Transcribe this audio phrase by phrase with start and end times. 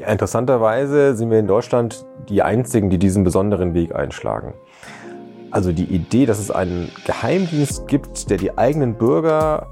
[0.00, 4.54] Ja, interessanterweise sind wir in Deutschland die Einzigen, die diesen besonderen Weg einschlagen.
[5.50, 9.70] Also die Idee, dass es einen Geheimdienst gibt, der die eigenen Bürger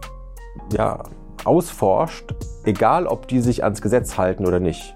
[0.70, 1.02] ja,
[1.44, 2.34] ausforscht,
[2.64, 4.94] egal ob die sich ans Gesetz halten oder nicht.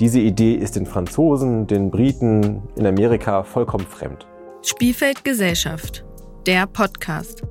[0.00, 4.26] Diese Idee ist den Franzosen, den Briten in Amerika vollkommen fremd.
[4.62, 6.04] Spielfeld Gesellschaft,
[6.44, 7.44] der Podcast.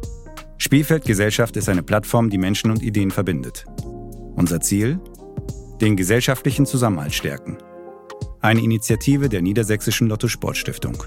[0.58, 3.64] Spielfeld Gesellschaft ist eine Plattform, die Menschen und Ideen verbindet.
[4.36, 5.00] Unser Ziel?
[5.82, 7.58] Den gesellschaftlichen Zusammenhalt stärken.
[8.42, 10.98] Eine Initiative der Niedersächsischen Lotto Sportstiftung.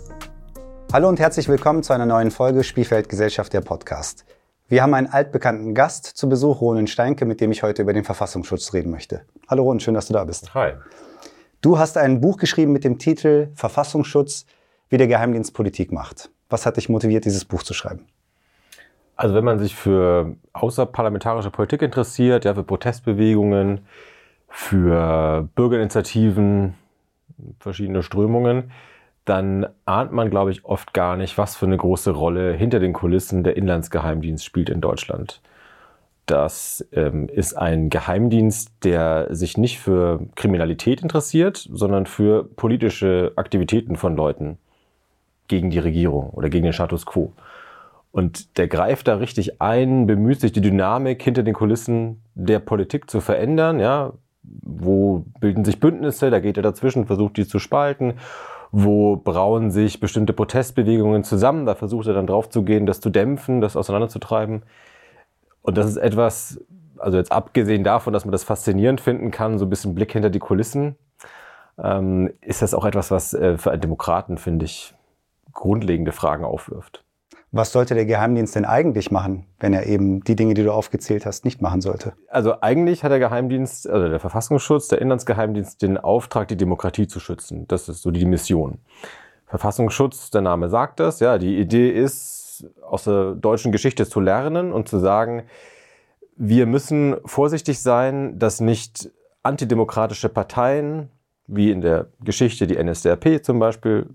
[0.90, 4.24] Hallo und herzlich willkommen zu einer neuen Folge Spielfeld Gesellschaft der Podcast.
[4.68, 8.04] Wir haben einen altbekannten Gast zu Besuch, Ronen Steinke, mit dem ich heute über den
[8.04, 9.26] Verfassungsschutz reden möchte.
[9.46, 10.54] Hallo Ronen, schön, dass du da bist.
[10.54, 10.72] Hi.
[11.60, 14.46] Du hast ein Buch geschrieben mit dem Titel Verfassungsschutz,
[14.88, 16.30] wie der Geheimdienst Politik macht.
[16.48, 18.06] Was hat dich motiviert, dieses Buch zu schreiben?
[19.16, 23.82] Also wenn man sich für außerparlamentarische Politik interessiert, ja, für Protestbewegungen,
[24.52, 26.74] für Bürgerinitiativen,
[27.58, 28.70] verschiedene Strömungen,
[29.24, 32.92] dann ahnt man, glaube ich, oft gar nicht, was für eine große Rolle hinter den
[32.92, 35.40] Kulissen der Inlandsgeheimdienst spielt in Deutschland.
[36.26, 43.96] Das ähm, ist ein Geheimdienst, der sich nicht für Kriminalität interessiert, sondern für politische Aktivitäten
[43.96, 44.58] von Leuten
[45.48, 47.32] gegen die Regierung oder gegen den Status quo.
[48.12, 53.10] Und der greift da richtig ein, bemüht sich die Dynamik hinter den Kulissen der Politik
[53.10, 54.12] zu verändern, ja,
[54.42, 58.14] wo bilden sich Bündnisse, da geht er dazwischen, versucht die zu spalten.
[58.70, 63.10] Wo brauen sich bestimmte Protestbewegungen zusammen, da versucht er dann drauf zu gehen, das zu
[63.10, 64.62] dämpfen, das auseinanderzutreiben.
[65.60, 66.64] Und das ist etwas,
[66.96, 70.30] also jetzt abgesehen davon, dass man das faszinierend finden kann, so ein bisschen Blick hinter
[70.30, 70.96] die Kulissen,
[71.78, 74.94] ähm, ist das auch etwas, was äh, für einen Demokraten, finde ich,
[75.52, 77.04] grundlegende Fragen aufwirft.
[77.54, 81.26] Was sollte der Geheimdienst denn eigentlich machen, wenn er eben die Dinge, die du aufgezählt
[81.26, 82.14] hast, nicht machen sollte?
[82.28, 87.20] Also eigentlich hat der Geheimdienst, also der Verfassungsschutz, der Inlandsgeheimdienst den Auftrag, die Demokratie zu
[87.20, 87.68] schützen.
[87.68, 88.78] Das ist so die Mission.
[89.46, 94.72] Verfassungsschutz, der Name sagt das, ja, die Idee ist, aus der deutschen Geschichte zu lernen
[94.72, 95.42] und zu sagen,
[96.36, 99.10] wir müssen vorsichtig sein, dass nicht
[99.42, 101.10] antidemokratische Parteien,
[101.46, 104.06] wie in der Geschichte die NSDAP zum Beispiel,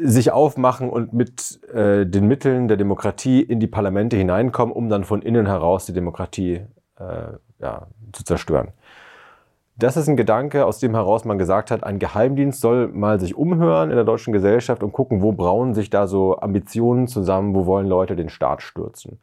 [0.00, 5.04] sich aufmachen und mit äh, den Mitteln der Demokratie in die Parlamente hineinkommen, um dann
[5.04, 6.60] von innen heraus die Demokratie
[6.98, 8.68] äh, ja, zu zerstören.
[9.76, 13.36] Das ist ein Gedanke, aus dem heraus man gesagt hat, ein Geheimdienst soll mal sich
[13.36, 17.64] umhören in der deutschen Gesellschaft und gucken, wo brauen sich da so Ambitionen zusammen, wo
[17.66, 19.20] wollen Leute den Staat stürzen.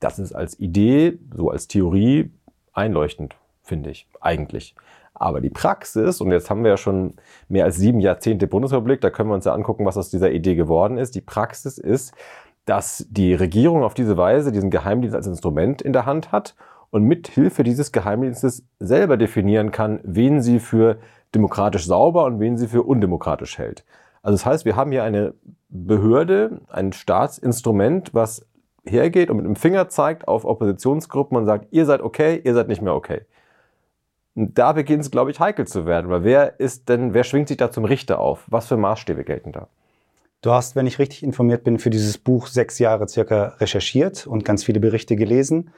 [0.00, 2.32] Das ist als Idee, so als Theorie
[2.72, 4.74] einleuchtend, finde ich, eigentlich.
[5.18, 7.14] Aber die Praxis, und jetzt haben wir ja schon
[7.48, 10.54] mehr als sieben Jahrzehnte Bundesrepublik, da können wir uns ja angucken, was aus dieser Idee
[10.54, 11.14] geworden ist.
[11.14, 12.14] Die Praxis ist,
[12.64, 16.54] dass die Regierung auf diese Weise diesen Geheimdienst als Instrument in der Hand hat
[16.90, 20.98] und mit Hilfe dieses Geheimdienstes selber definieren kann, wen sie für
[21.34, 23.84] demokratisch sauber und wen sie für undemokratisch hält.
[24.22, 25.34] Also das heißt, wir haben hier eine
[25.68, 28.46] Behörde, ein Staatsinstrument, was
[28.84, 32.68] hergeht und mit dem Finger zeigt auf Oppositionsgruppen und sagt, ihr seid okay, ihr seid
[32.68, 33.22] nicht mehr okay.
[34.38, 36.08] Und da beginnt es, glaube ich, heikel zu werden.
[36.10, 38.44] Weil wer ist denn, wer schwingt sich da zum Richter auf?
[38.46, 39.66] Was für Maßstäbe gelten da?
[40.42, 44.44] Du hast, wenn ich richtig informiert bin, für dieses Buch sechs Jahre circa recherchiert und
[44.44, 45.70] ganz viele Berichte gelesen.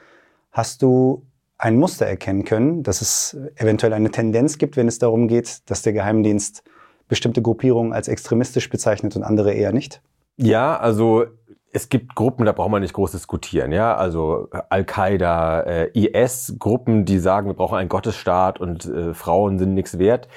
[0.51, 1.23] Hast du
[1.57, 5.81] ein Muster erkennen können, dass es eventuell eine Tendenz gibt, wenn es darum geht, dass
[5.81, 6.63] der Geheimdienst
[7.07, 10.03] bestimmte Gruppierungen als extremistisch bezeichnet und andere eher nicht?
[10.37, 11.25] Ja, also
[11.73, 13.95] es gibt Gruppen, da braucht man nicht groß diskutieren, ja.
[13.95, 19.73] Also Al-Qaida, äh, IS, Gruppen, die sagen, wir brauchen einen Gottesstaat und äh, Frauen sind
[19.73, 20.27] nichts wert.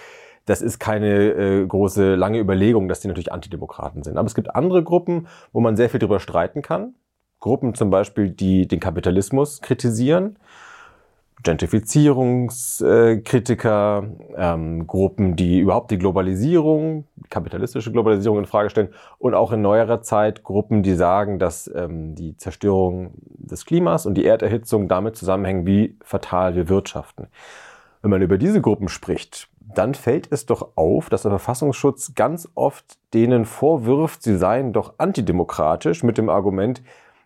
[0.47, 4.19] Das ist keine äh, große, lange Überlegung, dass die natürlich Antidemokraten sind.
[4.19, 6.95] Aber es gibt andere Gruppen, wo man sehr viel darüber streiten kann.
[7.41, 10.39] Gruppen zum Beispiel, die den Kapitalismus kritisieren
[11.45, 14.07] Gentrifizierungskritiker,
[14.37, 18.89] ähm, Gruppen, die überhaupt die Globalisierung, kapitalistische Globalisierung in Frage stellen
[19.19, 24.15] und auch in neuerer Zeit Gruppen, die sagen, dass ähm, die Zerstörung des Klimas und
[24.15, 27.29] die Erderhitzung damit zusammenhängen, wie fatal wir wirtschaften.
[28.03, 32.49] Wenn man über diese Gruppen spricht, dann fällt es doch auf, dass der Verfassungsschutz ganz
[32.55, 36.83] oft denen vorwirft, sie seien doch antidemokratisch mit dem Argument,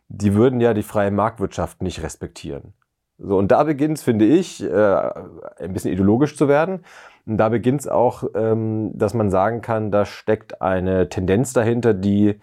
[0.08, 2.72] die würden ja die freie Marktwirtschaft nicht respektieren.
[3.18, 5.10] So, und da beginnt es, finde ich, äh,
[5.58, 6.84] ein bisschen ideologisch zu werden.
[7.26, 11.94] Und da beginnt es auch, ähm, dass man sagen kann, da steckt eine Tendenz dahinter,
[11.94, 12.40] die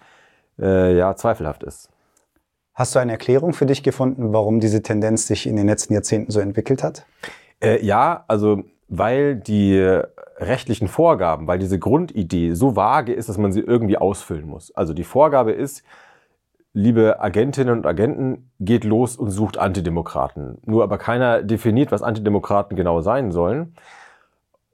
[0.60, 1.88] äh, ja zweifelhaft ist.
[2.74, 6.30] Hast du eine Erklärung für dich gefunden, warum diese Tendenz sich in den letzten Jahrzehnten
[6.30, 7.06] so entwickelt hat?
[7.62, 9.80] Äh, ja, also weil die
[10.38, 14.70] rechtlichen Vorgaben, weil diese Grundidee so vage ist, dass man sie irgendwie ausfüllen muss.
[14.74, 15.82] Also die Vorgabe ist,
[16.76, 20.58] liebe Agentinnen und Agenten, geht los und sucht Antidemokraten.
[20.66, 23.74] Nur aber keiner definiert, was Antidemokraten genau sein sollen.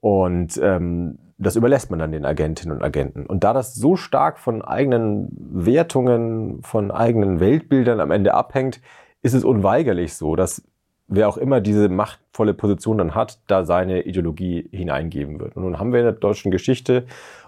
[0.01, 3.25] Und ähm, das überlässt man dann den Agentinnen und Agenten.
[3.25, 8.81] Und da das so stark von eigenen Wertungen, von eigenen Weltbildern am Ende abhängt,
[9.23, 10.65] ist es unweigerlich so, dass
[11.07, 15.55] wer auch immer diese machtvolle Position dann hat, da seine Ideologie hineingeben wird.
[15.55, 17.05] Und nun haben wir in der deutschen Geschichte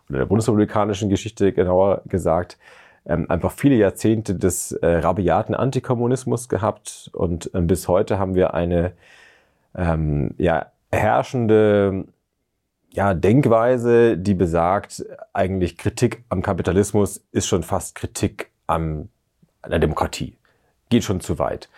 [0.09, 2.57] oder der bundesrepublikanischen Geschichte genauer gesagt,
[3.07, 8.55] ähm, einfach viele Jahrzehnte des äh, rabiaten Antikommunismus gehabt und ähm, bis heute haben wir
[8.55, 8.93] eine
[9.75, 12.07] ähm, ja, herrschende
[12.95, 19.09] ja, Denkweise, die besagt, eigentlich Kritik am Kapitalismus ist schon fast Kritik am,
[19.63, 20.39] an der Demokratie.
[20.91, 21.69] Geht schon zu weit.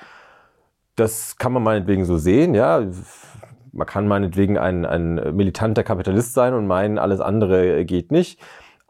[0.94, 2.86] Das kann man meinetwegen so sehen, ja.
[3.72, 8.38] Man kann meinetwegen ein, ein militanter Kapitalist sein und meinen, alles andere geht nicht.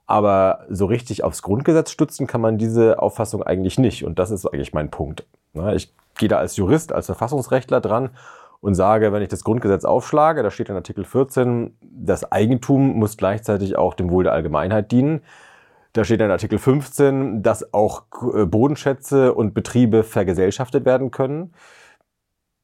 [0.06, 4.04] Aber so richtig aufs Grundgesetz stützen kann man diese Auffassung eigentlich nicht.
[4.04, 5.26] Und das ist eigentlich mein Punkt.
[5.74, 8.10] Ich gehe da als Jurist, als Verfassungsrechtler dran
[8.60, 13.16] und sage, wenn ich das Grundgesetz aufschlage, da steht in Artikel 14, das Eigentum muss
[13.16, 15.22] gleichzeitig auch dem Wohl der Allgemeinheit dienen.
[15.92, 18.02] Da steht in Artikel 15, dass auch
[18.34, 21.52] äh, Bodenschätze und Betriebe vergesellschaftet werden können.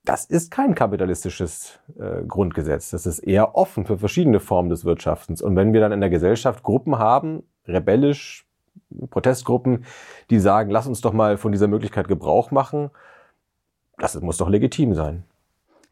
[0.04, 2.90] Das ist kein kapitalistisches äh, Grundgesetz.
[2.90, 5.40] Das ist eher offen für verschiedene Formen des Wirtschaftens.
[5.43, 8.46] Und wenn wir dann in der Gesellschaft Gruppen haben, rebellisch,
[9.10, 9.84] Protestgruppen,
[10.31, 12.90] die sagen, lass uns doch mal von dieser Möglichkeit Gebrauch machen,
[13.99, 15.25] das muss doch legitim sein.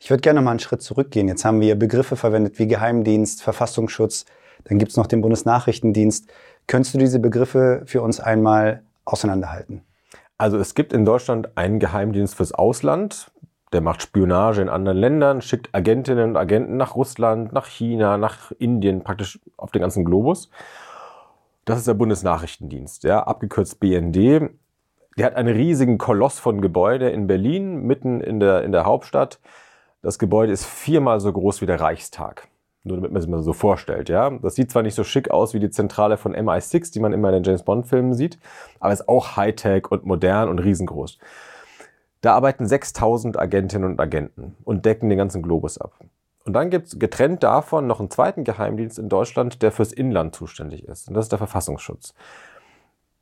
[0.00, 1.28] Ich würde gerne mal einen Schritt zurückgehen.
[1.28, 4.24] Jetzt haben wir Begriffe verwendet wie Geheimdienst, Verfassungsschutz,
[4.64, 6.28] dann gibt es noch den Bundesnachrichtendienst.
[6.66, 9.82] Könntest du diese Begriffe für uns einmal auseinanderhalten?
[10.38, 13.30] Also es gibt in Deutschland einen Geheimdienst fürs Ausland.
[13.72, 18.50] Der macht Spionage in anderen Ländern, schickt Agentinnen und Agenten nach Russland, nach China, nach
[18.58, 20.50] Indien, praktisch auf den ganzen Globus.
[21.64, 24.50] Das ist der Bundesnachrichtendienst, ja, abgekürzt BND.
[25.18, 29.38] Der hat einen riesigen Koloss von Gebäude in Berlin, mitten in der, in der Hauptstadt.
[30.02, 32.48] Das Gebäude ist viermal so groß wie der Reichstag.
[32.82, 34.30] Nur damit man sich mal so vorstellt, ja.
[34.30, 37.28] Das sieht zwar nicht so schick aus wie die Zentrale von MI6, die man immer
[37.28, 38.38] in den James Bond Filmen sieht,
[38.80, 41.18] aber ist auch Hightech und modern und riesengroß.
[42.20, 45.98] Da arbeiten 6000 Agentinnen und Agenten und decken den ganzen Globus ab.
[46.44, 50.34] Und dann gibt es getrennt davon noch einen zweiten Geheimdienst in Deutschland, der fürs Inland
[50.34, 51.08] zuständig ist.
[51.08, 52.14] Und das ist der Verfassungsschutz.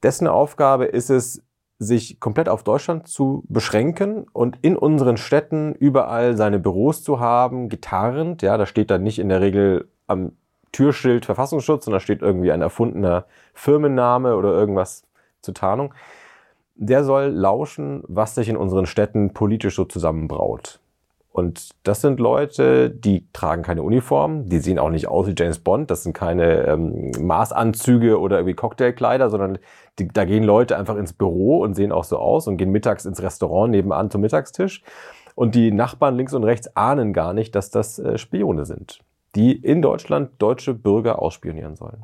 [0.02, 1.42] Dessen Aufgabe ist es,
[1.80, 7.68] sich komplett auf Deutschland zu beschränken und in unseren Städten überall seine Büros zu haben,
[7.68, 8.42] getarnt.
[8.42, 10.32] Ja, da steht dann nicht in der Regel am
[10.72, 15.04] Türschild Verfassungsschutz, sondern da steht irgendwie ein erfundener Firmenname oder irgendwas
[15.40, 15.94] zur Tarnung.
[16.80, 20.78] Der soll lauschen, was sich in unseren Städten politisch so zusammenbraut.
[21.32, 25.58] Und das sind Leute, die tragen keine Uniform, die sehen auch nicht aus wie James
[25.58, 29.58] Bond, das sind keine ähm, Maßanzüge oder irgendwie Cocktailkleider, sondern
[29.98, 33.04] die, da gehen Leute einfach ins Büro und sehen auch so aus und gehen mittags
[33.04, 34.82] ins Restaurant nebenan zum Mittagstisch.
[35.34, 39.00] Und die Nachbarn links und rechts ahnen gar nicht, dass das äh, Spione sind,
[39.34, 42.02] die in Deutschland deutsche Bürger ausspionieren sollen.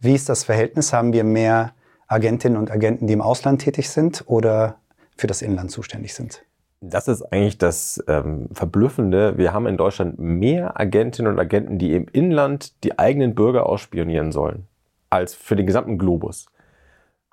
[0.00, 0.92] Wie ist das Verhältnis?
[0.92, 1.72] Haben wir mehr
[2.08, 4.76] Agentinnen und Agenten, die im Ausland tätig sind oder
[5.16, 6.42] für das Inland zuständig sind?
[6.80, 9.38] Das ist eigentlich das ähm, Verblüffende.
[9.38, 14.30] Wir haben in Deutschland mehr Agentinnen und Agenten, die im Inland die eigenen Bürger ausspionieren
[14.30, 14.66] sollen,
[15.08, 16.46] als für den gesamten Globus.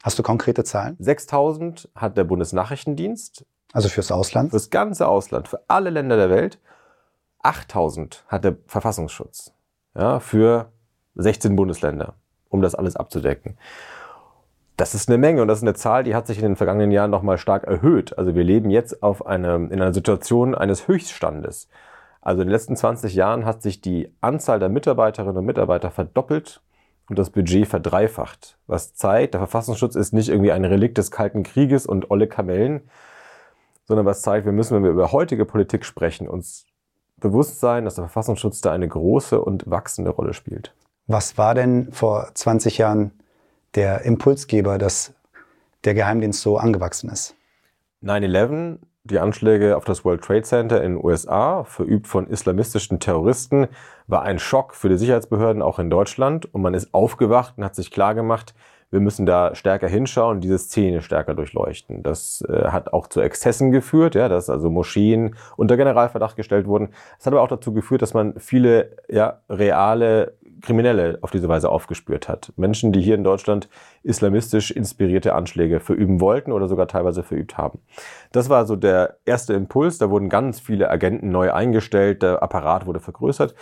[0.01, 0.95] Hast du konkrete Zahlen?
[0.99, 3.45] 6000 hat der Bundesnachrichtendienst.
[3.73, 4.51] Also fürs Ausland?
[4.51, 6.59] Fürs ganze Ausland, für alle Länder der Welt.
[7.39, 9.53] 8000 hat der Verfassungsschutz.
[9.95, 10.71] Ja, für
[11.15, 12.15] 16 Bundesländer,
[12.49, 13.57] um das alles abzudecken.
[14.83, 16.91] Das ist eine Menge und das ist eine Zahl, die hat sich in den vergangenen
[16.91, 18.17] Jahren nochmal stark erhöht.
[18.17, 21.69] Also wir leben jetzt auf eine, in einer Situation eines Höchststandes.
[22.19, 26.61] Also in den letzten 20 Jahren hat sich die Anzahl der Mitarbeiterinnen und Mitarbeiter verdoppelt
[27.07, 28.57] und das Budget verdreifacht.
[28.67, 32.81] Was zeigt, der Verfassungsschutz ist nicht irgendwie ein Relikt des Kalten Krieges und olle Kamellen,
[33.85, 36.65] sondern was zeigt, wir müssen, wenn wir über heutige Politik sprechen, uns
[37.21, 40.75] bewusst sein, dass der Verfassungsschutz da eine große und wachsende Rolle spielt.
[41.07, 43.13] Was war denn vor 20 Jahren
[43.75, 45.13] der Impulsgeber, dass
[45.83, 47.35] der Geheimdienst so angewachsen ist?
[48.03, 53.67] 9-11, die Anschläge auf das World Trade Center in den USA, verübt von islamistischen Terroristen,
[54.07, 56.53] war ein Schock für die Sicherheitsbehörden auch in Deutschland.
[56.53, 58.53] Und man ist aufgewacht und hat sich klargemacht,
[58.93, 62.03] wir müssen da stärker hinschauen, diese Szene stärker durchleuchten.
[62.03, 66.89] Das äh, hat auch zu Exzessen geführt, ja, dass also Moscheen unter Generalverdacht gestellt wurden.
[67.17, 71.69] Es hat aber auch dazu geführt, dass man viele ja, reale Kriminelle auf diese Weise
[71.69, 72.53] aufgespürt hat.
[72.55, 73.69] Menschen, die hier in Deutschland
[74.01, 77.79] islamistisch inspirierte Anschläge verüben wollten oder sogar teilweise verübt haben.
[78.31, 79.97] Das war so der erste Impuls.
[79.97, 83.53] Da wurden ganz viele Agenten neu eingestellt, der Apparat wurde vergrößert.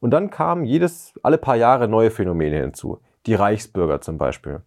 [0.00, 3.00] Und dann kamen jedes, alle paar Jahre neue Phänomene hinzu.
[3.26, 4.60] Die Reichsbürger zum Beispiel.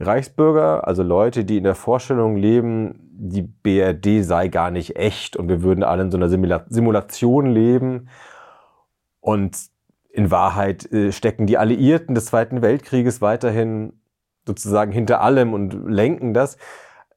[0.00, 5.48] Reichsbürger, also Leute, die in der Vorstellung leben, die BRD sei gar nicht echt und
[5.48, 8.08] wir würden alle in so einer Simula Simulation leben.
[9.20, 9.58] Und
[10.12, 13.92] in Wahrheit äh, stecken die Alliierten des Zweiten Weltkrieges weiterhin
[14.46, 16.56] sozusagen hinter allem und lenken das.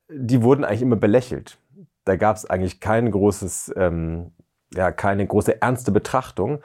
[0.09, 1.57] Die wurden eigentlich immer belächelt.
[2.05, 4.31] Da gab es eigentlich kein großes, ähm,
[4.73, 6.61] ja, keine große ernste Betrachtung.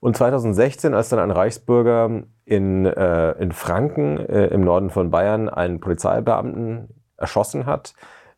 [0.00, 5.50] Und 2016, als dann ein Reichsbürger in, äh, in Franken äh, im Norden von Bayern
[5.50, 7.94] einen Polizeibeamten erschossen hat,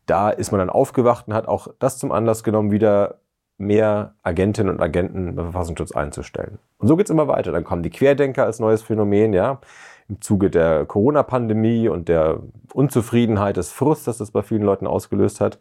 [0.07, 3.21] da ist man dann aufgewacht und hat auch das zum Anlass genommen, wieder
[3.63, 6.59] mehr Agentinnen und Agenten beim Verfassungsschutz einzustellen.
[6.79, 7.53] Und so geht's immer weiter.
[7.53, 9.61] Dann kommen die Querdenker als neues Phänomen, ja.
[10.09, 12.41] Im Zuge der Corona-Pandemie und der
[12.75, 15.59] Unzufriedenheit, des Frust, das das bei vielen Leuten ausgelöst hat.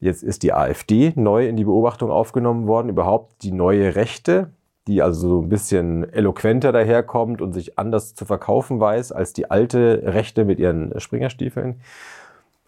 [0.00, 4.50] Jetzt ist die AfD neu in die Beobachtung aufgenommen worden, überhaupt die neue Rechte,
[4.86, 9.50] die also so ein bisschen eloquenter daherkommt und sich anders zu verkaufen weiß als die
[9.50, 11.80] alte Rechte mit ihren Springerstiefeln.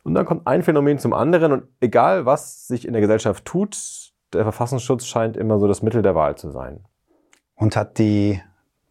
[0.02, 4.12] Und dann kommt ein Phänomen zum anderen und egal was sich in der Gesellschaft tut,
[4.32, 6.84] der Verfassungsschutz scheint immer so das Mittel der Wahl zu sein.
[7.54, 8.40] Und hat die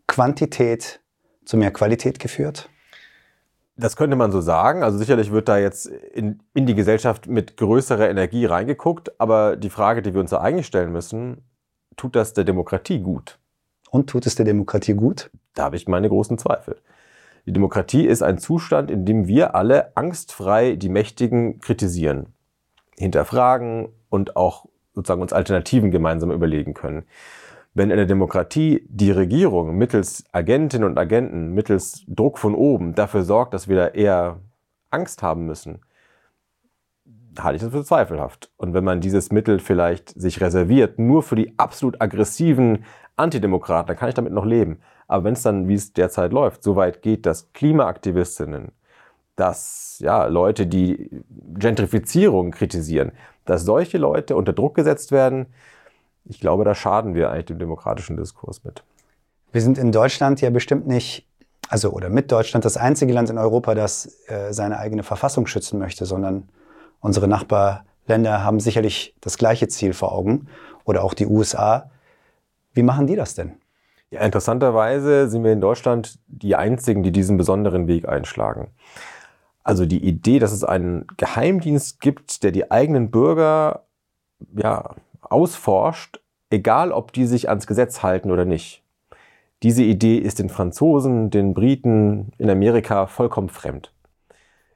[0.07, 1.01] Quantität
[1.45, 2.69] zu mehr Qualität geführt?
[3.77, 4.83] Das könnte man so sagen.
[4.83, 9.19] Also sicherlich wird da jetzt in, in die Gesellschaft mit größerer Energie reingeguckt.
[9.19, 11.43] Aber die Frage, die wir uns da eigentlich stellen müssen,
[11.97, 13.37] tut das der Demokratie gut?
[13.91, 15.29] Und tut es der Demokratie gut?
[15.53, 16.77] Da habe ich meine großen Zweifel.
[17.45, 22.33] Die Demokratie ist ein Zustand, in dem wir alle angstfrei die Mächtigen kritisieren,
[22.97, 24.65] hinterfragen und auch
[24.95, 27.03] sozusagen uns Alternativen gemeinsam überlegen können.
[27.73, 33.23] Wenn in der Demokratie die Regierung mittels Agentinnen und Agenten, mittels Druck von oben dafür
[33.23, 34.39] sorgt, dass wir da eher
[34.91, 35.81] Angst haben müssen,
[37.37, 38.49] halte ich das für zweifelhaft.
[38.55, 42.85] Und wenn man dieses Mittel vielleicht sich reserviert, nur für die absolut aggressiven
[43.17, 44.79] Antidemokraten, dann kann ich damit noch leben.
[45.07, 48.71] Aber wenn es dann, wie es derzeit läuft, so weit geht, dass Klimaaktivistinnen,
[49.35, 51.09] dass ja, Leute, die
[51.57, 53.11] Gentrifizierung kritisieren,
[53.45, 55.47] dass solche Leute unter Druck gesetzt werden,
[56.25, 58.83] ich glaube, da schaden wir eigentlich dem demokratischen Diskurs mit.
[59.51, 61.27] Wir sind in Deutschland ja bestimmt nicht,
[61.69, 65.79] also oder mit Deutschland das einzige Land in Europa, das äh, seine eigene Verfassung schützen
[65.79, 66.49] möchte, sondern
[67.05, 70.47] Unsere Nachbarländer haben sicherlich das gleiche Ziel vor Augen
[70.85, 71.91] oder auch die USA.
[72.73, 73.59] Wie machen die das denn?
[74.09, 78.69] Ja, interessanterweise sind wir in Deutschland die Einzigen, die diesen besonderen Weg einschlagen.
[79.65, 83.87] Also die Idee, dass es einen Geheimdienst gibt, der die eigenen Bürger
[84.55, 88.83] ja, ausforscht, egal ob die sich ans Gesetz halten oder nicht.
[89.63, 93.91] Diese Idee ist den Franzosen, den Briten in Amerika vollkommen fremd.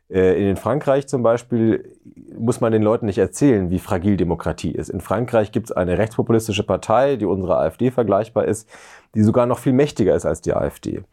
[0.09, 1.95] Äh, in Frankreich zum Beispiel
[2.35, 4.89] muss man den Leuten nicht erzählen, wie fragil Demokratie ist.
[4.89, 8.67] In Frankreich gibt es eine rechtspopulistische Partei, die unserer AfD vergleichbar ist,
[9.13, 11.03] die sogar noch viel mächtiger ist als die AfD.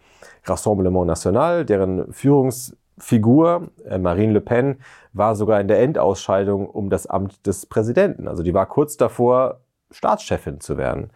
[0.45, 4.81] Rassemblement National, deren Führungsfigur äh, Marine Le Pen
[5.12, 8.29] war sogar in der Endausscheidung um das Amt des Präsidenten.
[8.29, 9.61] Also die war kurz davor,
[9.91, 11.11] Staatschefin zu werden.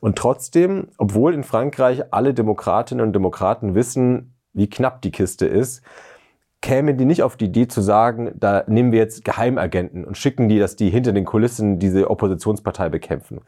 [0.00, 5.82] Und trotzdem, obwohl in Frankreich alle Demokratinnen und Demokraten wissen, wie knapp die Kiste ist,
[6.62, 10.48] kämen die nicht auf die Idee zu sagen, da nehmen wir jetzt Geheimagenten und schicken
[10.48, 13.40] die, dass die hinter den Kulissen diese Oppositionspartei bekämpfen.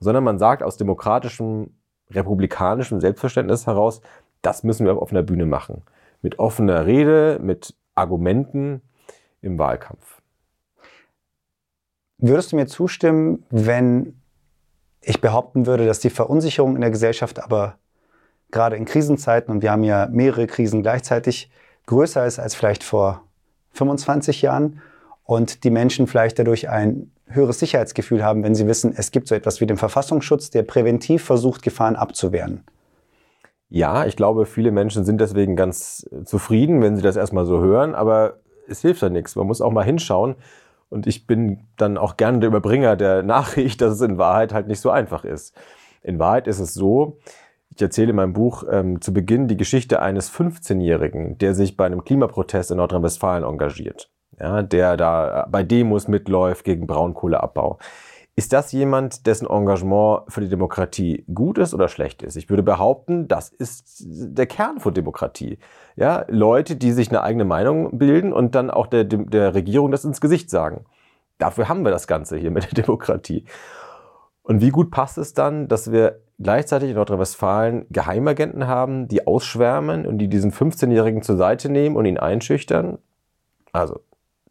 [0.00, 1.70] Sondern man sagt aus demokratischem,
[2.10, 4.00] republikanischem Selbstverständnis heraus,
[4.40, 5.82] das müssen wir auf einer Bühne machen.
[6.22, 8.80] Mit offener Rede, mit Argumenten
[9.40, 10.22] im Wahlkampf.
[12.18, 14.20] Würdest du mir zustimmen, wenn
[15.00, 17.78] ich behaupten würde, dass die Verunsicherung in der Gesellschaft aber
[18.52, 21.50] gerade in Krisenzeiten, und wir haben ja mehrere Krisen gleichzeitig,
[21.86, 23.24] größer ist als vielleicht vor
[23.72, 24.80] 25 Jahren
[25.24, 29.34] und die Menschen vielleicht dadurch ein höheres Sicherheitsgefühl haben, wenn sie wissen, es gibt so
[29.34, 32.64] etwas wie den Verfassungsschutz, der präventiv versucht, Gefahren abzuwehren.
[33.74, 37.94] Ja, ich glaube, viele Menschen sind deswegen ganz zufrieden, wenn sie das erstmal so hören,
[37.94, 38.34] aber
[38.68, 39.34] es hilft ja nichts.
[39.34, 40.36] Man muss auch mal hinschauen.
[40.90, 44.68] Und ich bin dann auch gerne der Überbringer der Nachricht, dass es in Wahrheit halt
[44.68, 45.56] nicht so einfach ist.
[46.02, 47.16] In Wahrheit ist es so,
[47.74, 51.86] ich erzähle in meinem Buch ähm, zu Beginn die Geschichte eines 15-Jährigen, der sich bei
[51.86, 54.10] einem Klimaprotest in Nordrhein-Westfalen engagiert.
[54.38, 57.78] Ja, der da bei Demos mitläuft gegen Braunkohleabbau.
[58.34, 62.36] Ist das jemand, dessen Engagement für die Demokratie gut ist oder schlecht ist?
[62.36, 65.58] Ich würde behaupten, das ist der Kern von Demokratie.
[65.96, 70.06] Ja, Leute, die sich eine eigene Meinung bilden und dann auch der, der Regierung das
[70.06, 70.86] ins Gesicht sagen.
[71.36, 73.44] Dafür haben wir das Ganze hier mit der Demokratie.
[74.42, 80.06] Und wie gut passt es dann, dass wir gleichzeitig in Nordrhein-Westfalen Geheimagenten haben, die ausschwärmen
[80.06, 82.96] und die diesen 15-Jährigen zur Seite nehmen und ihn einschüchtern?
[83.72, 84.00] Also,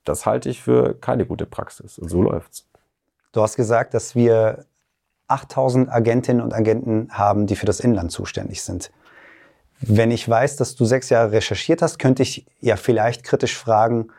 [0.04, 1.98] das halte ich für keine gute Praxis.
[1.98, 2.71] Und so läuft's.
[3.32, 4.66] Du hast gesagt, dass wir
[5.28, 8.92] 8000 Agentinnen und Agenten haben, die für das Inland zuständig sind.
[9.80, 14.10] Wenn ich weiß, dass du sechs Jahre recherchiert hast, könnte ich ja vielleicht kritisch fragen,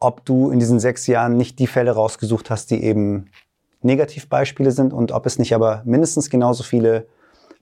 [0.00, 3.30] ob du in diesen sechs Jahren nicht die Fälle rausgesucht hast, die eben
[3.82, 7.06] Negativbeispiele sind und ob es nicht aber mindestens genauso viele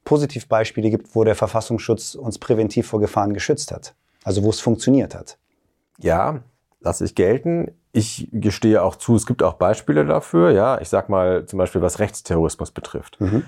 [0.04, 3.94] Positivbeispiele gibt, wo der Verfassungsschutz uns präventiv vor Gefahren geschützt hat.
[4.24, 5.38] Also wo es funktioniert hat.
[5.98, 6.40] Ja,
[6.80, 7.72] lasse ich gelten.
[7.92, 10.50] Ich gestehe auch zu, es gibt auch Beispiele dafür.
[10.50, 13.20] Ja, ich sag mal zum Beispiel, was Rechtsterrorismus betrifft.
[13.20, 13.44] Mhm.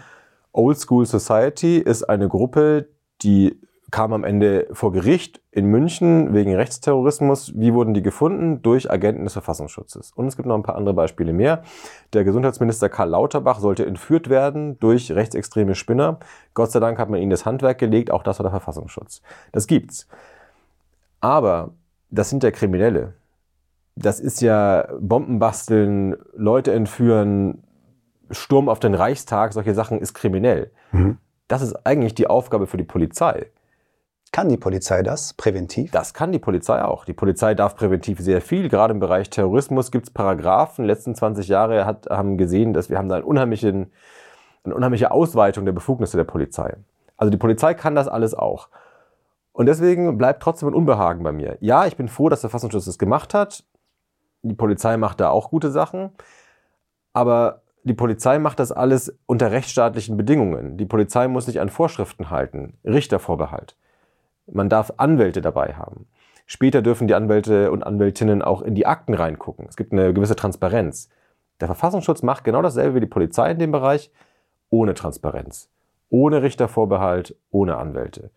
[0.52, 2.88] Old School Society ist eine Gruppe,
[3.22, 3.58] die
[3.92, 7.52] kam am Ende vor Gericht in München wegen Rechtsterrorismus.
[7.54, 8.62] Wie wurden die gefunden?
[8.62, 10.12] Durch Agenten des Verfassungsschutzes.
[10.12, 11.62] Und es gibt noch ein paar andere Beispiele mehr.
[12.14, 16.18] Der Gesundheitsminister Karl Lauterbach sollte entführt werden durch rechtsextreme Spinner.
[16.54, 18.10] Gott sei Dank hat man ihnen das Handwerk gelegt.
[18.10, 19.20] Auch das war der Verfassungsschutz.
[19.52, 20.08] Das gibt's.
[21.20, 21.72] Aber
[22.10, 23.12] das sind ja Kriminelle.
[23.96, 27.62] Das ist ja Bomben basteln, Leute entführen,
[28.30, 30.70] Sturm auf den Reichstag, solche Sachen ist kriminell.
[30.92, 31.18] Mhm.
[31.48, 33.50] Das ist eigentlich die Aufgabe für die Polizei.
[34.32, 35.90] Kann die Polizei das präventiv?
[35.90, 37.04] Das kann die Polizei auch.
[37.04, 38.70] Die Polizei darf präventiv sehr viel.
[38.70, 40.84] Gerade im Bereich Terrorismus gibt es Paragraphen.
[40.84, 43.92] Die letzten 20 Jahre hat, haben gesehen, dass wir haben da einen unheimlichen,
[44.64, 46.74] eine unheimliche Ausweitung der Befugnisse der Polizei.
[47.18, 48.68] Also die Polizei kann das alles auch.
[49.52, 51.58] Und deswegen bleibt trotzdem ein Unbehagen bei mir.
[51.60, 53.64] Ja, ich bin froh, dass der Verfassungsschutz das gemacht hat.
[54.42, 56.10] Die Polizei macht da auch gute Sachen.
[57.12, 60.76] Aber die Polizei macht das alles unter rechtsstaatlichen Bedingungen.
[60.76, 62.78] Die Polizei muss sich an Vorschriften halten.
[62.84, 63.76] Richtervorbehalt.
[64.46, 66.06] Man darf Anwälte dabei haben.
[66.46, 69.66] Später dürfen die Anwälte und Anwältinnen auch in die Akten reingucken.
[69.68, 71.08] Es gibt eine gewisse Transparenz.
[71.60, 74.10] Der Verfassungsschutz macht genau dasselbe wie die Polizei in dem Bereich,
[74.68, 75.70] ohne Transparenz,
[76.10, 78.30] ohne Richtervorbehalt, ohne Anwälte.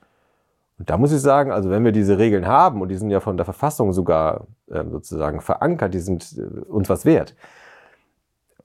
[0.78, 3.22] Und da muss ich sagen, also wenn wir diese Regeln haben, und die sind ja
[3.22, 7.36] von der Verfassung sogar äh, sozusagen verankert, die sind äh, uns was wert,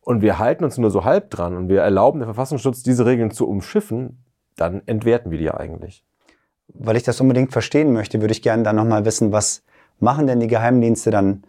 [0.02, 3.30] und wir halten uns nur so halb dran und wir erlauben dem Verfassungsschutz, diese Regeln
[3.30, 4.24] zu umschiffen,
[4.56, 6.04] dann entwerten wir die ja eigentlich.
[6.68, 9.62] Weil ich das unbedingt verstehen möchte, würde ich gerne dann nochmal wissen, was
[9.98, 11.44] machen denn die Geheimdienste dann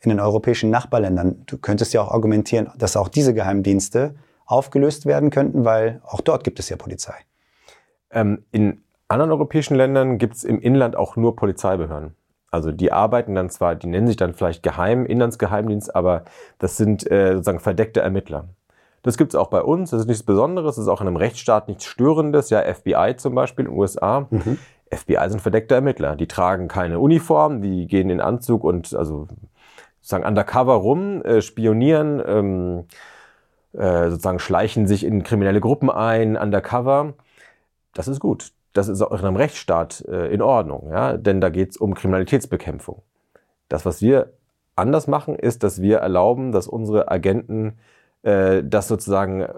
[0.00, 1.42] in den europäischen Nachbarländern?
[1.46, 4.14] Du könntest ja auch argumentieren, dass auch diese Geheimdienste
[4.46, 7.14] aufgelöst werden könnten, weil auch dort gibt es ja Polizei.
[8.10, 12.14] Ähm, in anderen europäischen Ländern gibt es im Inland auch nur Polizeibehörden.
[12.54, 16.24] Also die arbeiten dann zwar, die nennen sich dann vielleicht Geheim, Inlandsgeheimdienst, aber
[16.60, 18.44] das sind äh, sozusagen verdeckte Ermittler.
[19.02, 21.16] Das gibt es auch bei uns, das ist nichts Besonderes, das ist auch in einem
[21.16, 22.50] Rechtsstaat nichts Störendes.
[22.50, 24.28] Ja, FBI zum Beispiel in den USA.
[24.30, 24.58] Mhm.
[24.90, 26.14] FBI sind verdeckte Ermittler.
[26.14, 29.26] Die tragen keine Uniform, die gehen in Anzug und also
[30.00, 32.84] sozusagen undercover rum, äh, spionieren, ähm,
[33.72, 37.14] äh, sozusagen schleichen sich in kriminelle Gruppen ein, undercover.
[37.92, 41.16] Das ist gut das ist auch in einem Rechtsstaat äh, in Ordnung, ja?
[41.16, 43.02] denn da geht es um Kriminalitätsbekämpfung.
[43.68, 44.34] Das, was wir
[44.76, 47.78] anders machen, ist, dass wir erlauben, dass unsere Agenten
[48.22, 49.48] äh, das sozusagen äh,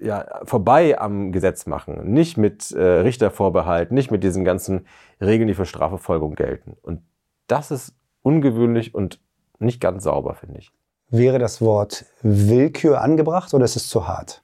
[0.00, 2.12] ja, vorbei am Gesetz machen.
[2.12, 4.86] Nicht mit äh, Richtervorbehalt, nicht mit diesen ganzen
[5.20, 6.76] Regeln, die für Strafverfolgung gelten.
[6.82, 7.02] Und
[7.48, 9.20] das ist ungewöhnlich und
[9.58, 10.72] nicht ganz sauber, finde ich.
[11.08, 14.42] Wäre das Wort Willkür angebracht oder ist es zu hart?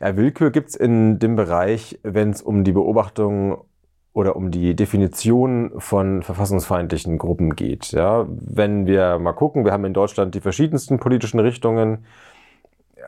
[0.00, 3.58] Ja, Willkür gibt's in dem Bereich, wenn es um die Beobachtung
[4.12, 7.92] oder um die Definition von verfassungsfeindlichen Gruppen geht.
[7.92, 12.06] Ja, wenn wir mal gucken, wir haben in Deutschland die verschiedensten politischen Richtungen,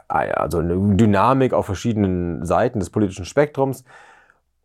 [0.07, 3.85] also eine Dynamik auf verschiedenen Seiten des politischen Spektrums.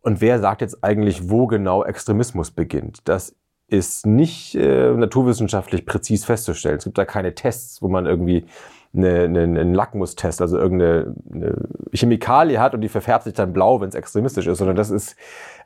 [0.02, 3.00] Und wer sagt jetzt eigentlich, wo genau Extremismus beginnt?
[3.08, 3.34] Das
[3.68, 6.76] ist nicht äh, naturwissenschaftlich präzis festzustellen.
[6.76, 8.46] Es gibt da keine Tests, wo man irgendwie
[8.94, 11.54] eine, eine, einen Lackmustest, also irgendeine eine
[11.92, 15.16] Chemikalie hat und die verfärbt sich dann blau, wenn es extremistisch ist, sondern das ist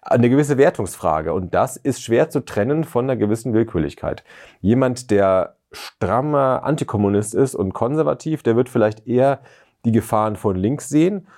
[0.03, 1.33] eine gewisse Wertungsfrage.
[1.33, 4.25] Und das ist schwer zu trennen von einer gewissen Willkürlichkeit.
[4.61, 9.41] Jemand, der strammer Antikommunist ist und konservativ, der wird vielleicht eher
[9.85, 11.29] die Gefahren von links sehen.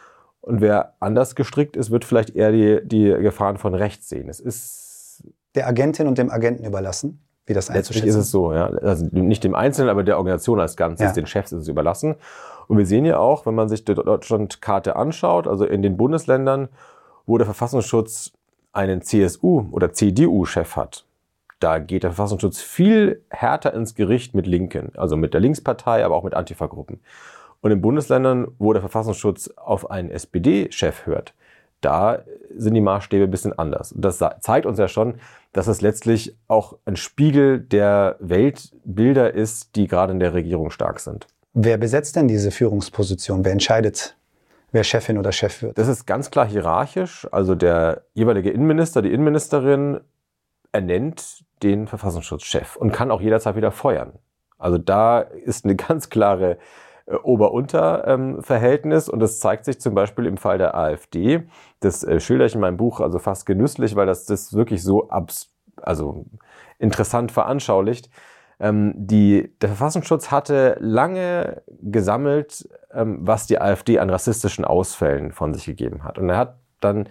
[0.40, 4.28] Und wer anders gestrickt ist, wird vielleicht eher die, die Gefahren von rechts sehen.
[4.28, 7.23] Es ist der Agentin und dem Agenten überlassen?
[7.46, 8.66] Wie das Letztlich ist es so, ja.
[8.66, 11.12] Also nicht dem Einzelnen, aber der Organisation als Ganzes, ja.
[11.12, 12.14] den Chefs ist es überlassen.
[12.68, 16.68] Und wir sehen ja auch, wenn man sich die Deutschlandkarte anschaut, also in den Bundesländern,
[17.26, 18.32] wo der Verfassungsschutz
[18.72, 21.04] einen CSU- oder CDU-Chef hat,
[21.60, 26.14] da geht der Verfassungsschutz viel härter ins Gericht mit Linken, also mit der Linkspartei, aber
[26.14, 27.00] auch mit Antifa-Gruppen.
[27.60, 31.34] Und in Bundesländern, wo der Verfassungsschutz auf einen SPD-Chef hört,
[31.84, 32.22] da
[32.56, 33.92] sind die Maßstäbe ein bisschen anders.
[33.92, 35.14] Und das zeigt uns ja schon,
[35.52, 41.00] dass es letztlich auch ein Spiegel der Weltbilder ist, die gerade in der Regierung stark
[41.00, 41.26] sind.
[41.52, 43.44] Wer besetzt denn diese Führungsposition?
[43.44, 44.16] Wer entscheidet,
[44.72, 45.78] wer Chefin oder Chef wird?
[45.78, 47.28] Das ist ganz klar hierarchisch.
[47.30, 50.00] Also der jeweilige Innenminister, die Innenministerin
[50.72, 54.14] ernennt den Verfassungsschutzchef und kann auch jederzeit wieder feuern.
[54.58, 56.58] Also da ist eine ganz klare
[57.06, 59.08] Ober-Unter-Verhältnis.
[59.08, 61.42] und das zeigt sich zum Beispiel im Fall der AfD.
[61.80, 65.08] Das äh, schilder ich in meinem Buch also fast genüsslich, weil das das wirklich so
[65.10, 65.50] abs
[65.82, 66.24] also
[66.78, 68.08] interessant veranschaulicht.
[68.60, 75.52] Ähm, die, der Verfassungsschutz hatte lange gesammelt, ähm, was die AfD an rassistischen Ausfällen von
[75.52, 76.18] sich gegeben hat.
[76.18, 77.08] Und er hat dann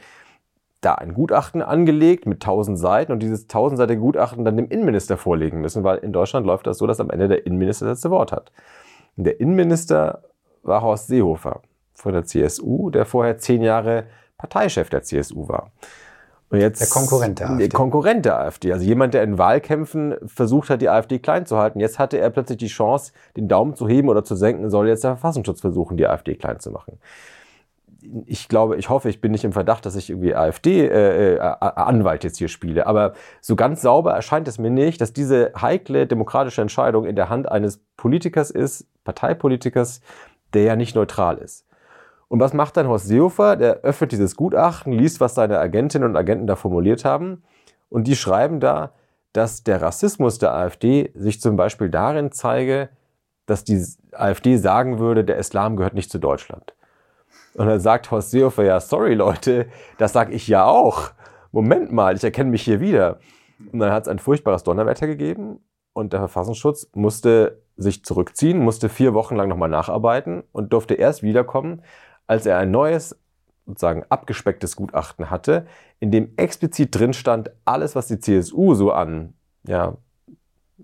[0.82, 5.62] da ein Gutachten angelegt mit 1000 Seiten und dieses 1000-seitige Gutachten dann dem Innenminister vorlegen
[5.62, 8.32] müssen, weil in Deutschland läuft das so, dass am Ende der Innenminister das letzte Wort
[8.32, 8.52] hat.
[9.16, 10.24] Der Innenminister
[10.64, 11.62] war Horst Seehofer
[11.94, 14.06] von der CSU, der vorher zehn Jahre
[14.38, 15.72] Parteichef der CSU war.
[16.50, 17.68] Und jetzt der Konkurrent der AfD.
[17.68, 18.74] Der Konkurrent der AfD.
[18.74, 21.80] Also jemand, der in Wahlkämpfen versucht hat, die AfD klein zu halten.
[21.80, 25.04] Jetzt hatte er plötzlich die Chance, den Daumen zu heben oder zu senken, soll jetzt
[25.04, 27.00] der Verfassungsschutz versuchen, die AfD klein zu machen
[28.26, 32.28] ich glaube, ich hoffe, ich bin nicht im Verdacht, dass ich irgendwie AfD-Anwalt äh, äh
[32.28, 32.88] jetzt hier spiele.
[32.88, 37.30] Aber so ganz sauber erscheint es mir nicht, dass diese heikle demokratische Entscheidung in der
[37.30, 40.02] Hand eines Politikers ist, Parteipolitikers,
[40.54, 41.66] der ja nicht neutral ist.
[42.28, 43.56] Und was macht dann Horst Seehofer?
[43.56, 47.44] Der öffnet dieses Gutachten, liest, was seine Agentinnen und Agenten da formuliert haben.
[47.90, 48.94] Und die schreiben da,
[49.34, 52.90] dass der Rassismus der AfD sich zum Beispiel darin zeige,
[53.46, 56.74] dass die AfD sagen würde, der Islam gehört nicht zu Deutschland.
[57.56, 61.12] Und dann sagt Horst Seehofer, ja, sorry Leute, das sag ich ja auch.
[61.52, 63.20] Moment mal, ich erkenne mich hier wieder.
[63.72, 65.60] Und dann hat es ein furchtbares Donnerwetter gegeben
[65.94, 71.24] und der Verfassungsschutz musste sich zurückziehen, musste vier Wochen lang nochmal nacharbeiten und durfte erst
[71.24, 71.82] wiederkommen,
[72.28, 73.20] als er ein neues,
[73.66, 75.66] sozusagen abgespecktes Gutachten hatte,
[76.00, 79.34] in dem explizit drin stand, alles, was die CSU so an
[79.66, 79.98] ja,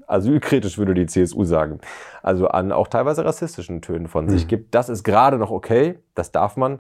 [0.08, 1.80] asylkritisch würde die CSU sagen,
[2.22, 4.30] also an auch teilweise rassistischen Tönen von mhm.
[4.30, 4.76] sich gibt.
[4.76, 6.80] Das ist gerade noch okay, das darf man.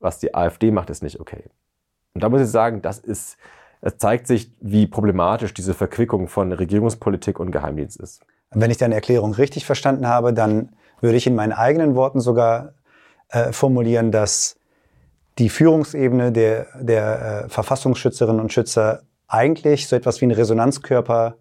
[0.00, 1.44] Was die AfD macht, ist nicht okay.
[2.14, 3.36] Und da muss ich sagen, das ist,
[3.80, 8.26] es zeigt sich, wie problematisch diese Verquickung von Regierungspolitik und Geheimdienst ist.
[8.54, 12.74] Wenn ich deine Erklärung richtig verstanden habe, dann würde ich in meinen eigenen Worten sogar
[13.28, 14.56] äh, formulieren, dass
[15.38, 21.36] die Führungsebene der, der äh, Verfassungsschützerinnen und Schützer eigentlich so etwas wie ein Resonanzkörper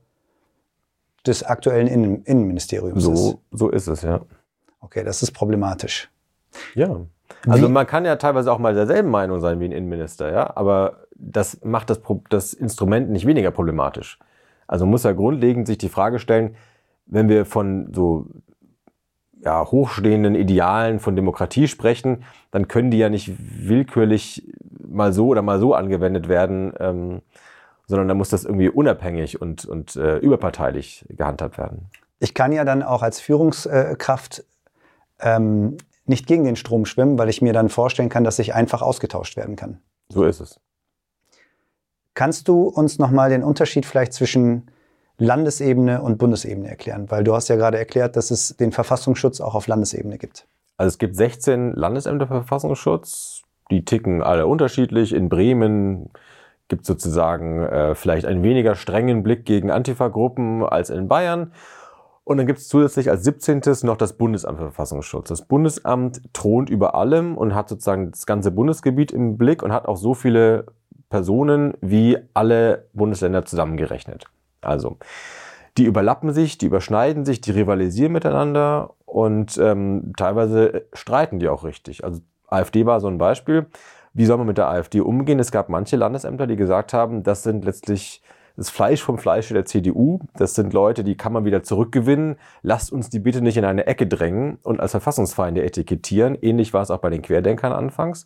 [1.25, 3.37] des aktuellen Innen Innenministeriums so, ist.
[3.51, 4.21] So ist es, ja.
[4.79, 6.09] Okay, das ist problematisch.
[6.73, 7.01] Ja.
[7.47, 7.71] Also wie?
[7.71, 11.59] man kann ja teilweise auch mal derselben Meinung sein wie ein Innenminister, ja, aber das
[11.63, 14.17] macht das, das Instrument nicht weniger problematisch.
[14.67, 16.55] Also muss ja grundlegend sich die Frage stellen,
[17.11, 18.25] wenn wir von so
[19.43, 23.31] ja, hochstehenden Idealen von Demokratie sprechen, dann können die ja nicht
[23.67, 24.51] willkürlich
[24.87, 26.73] mal so oder mal so angewendet werden.
[26.79, 27.21] Ähm,
[27.91, 31.89] sondern da muss das irgendwie unabhängig und, und äh, überparteilich gehandhabt werden.
[32.19, 34.45] Ich kann ja dann auch als Führungskraft
[35.19, 38.81] ähm, nicht gegen den Strom schwimmen, weil ich mir dann vorstellen kann, dass ich einfach
[38.81, 39.81] ausgetauscht werden kann.
[40.09, 40.59] So ist es.
[42.13, 44.71] Kannst du uns nochmal den Unterschied vielleicht zwischen
[45.21, 47.05] Landesebene und Bundesebene erklären?
[47.09, 50.47] Weil du hast ja gerade erklärt, dass es den Verfassungsschutz auch auf Landesebene gibt.
[50.77, 53.43] Also es gibt 16 Landesämter für Verfassungsschutz.
[53.69, 55.13] Die ticken alle unterschiedlich.
[55.13, 56.09] In Bremen
[56.69, 61.53] gibt sozusagen äh, vielleicht einen weniger strengen Blick gegen Antifa-Gruppen als in Bayern.
[62.23, 63.61] Und dann gibt es zusätzlich als 17.
[63.83, 65.29] noch das Bundesamt für Verfassungsschutz.
[65.29, 69.85] Das Bundesamt thront über allem und hat sozusagen das ganze Bundesgebiet im Blick und hat
[69.85, 70.65] auch so viele
[71.09, 74.25] Personen wie alle Bundesländer zusammengerechnet.
[74.61, 74.97] Also,
[75.77, 81.63] die überlappen sich, die überschneiden sich, die rivalisieren miteinander und ähm, teilweise streiten die auch
[81.63, 82.03] richtig.
[82.03, 83.67] Also AfD war so ein Beispiel.
[84.13, 85.39] Wie soll man mit der AfD umgehen?
[85.39, 88.21] Es gab manche Landesämter, die gesagt haben, das sind letztlich
[88.57, 90.19] das Fleisch vom Fleische der CDU.
[90.35, 92.35] Das sind Leute, die kann man wieder zurückgewinnen.
[92.61, 96.37] Lasst uns die bitte nicht in eine Ecke drängen und als Verfassungsfeinde etikettieren.
[96.41, 98.25] Ähnlich war es auch bei den Querdenkern anfangs.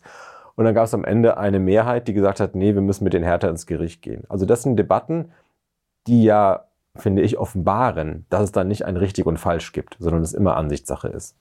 [0.56, 3.12] Und dann gab es am Ende eine Mehrheit, die gesagt hat, nee, wir müssen mit
[3.12, 4.24] den Härter ins Gericht gehen.
[4.28, 5.30] Also das sind Debatten,
[6.06, 6.64] die ja,
[6.96, 10.56] finde ich, offenbaren, dass es da nicht ein richtig und falsch gibt, sondern es immer
[10.56, 11.36] Ansichtssache ist.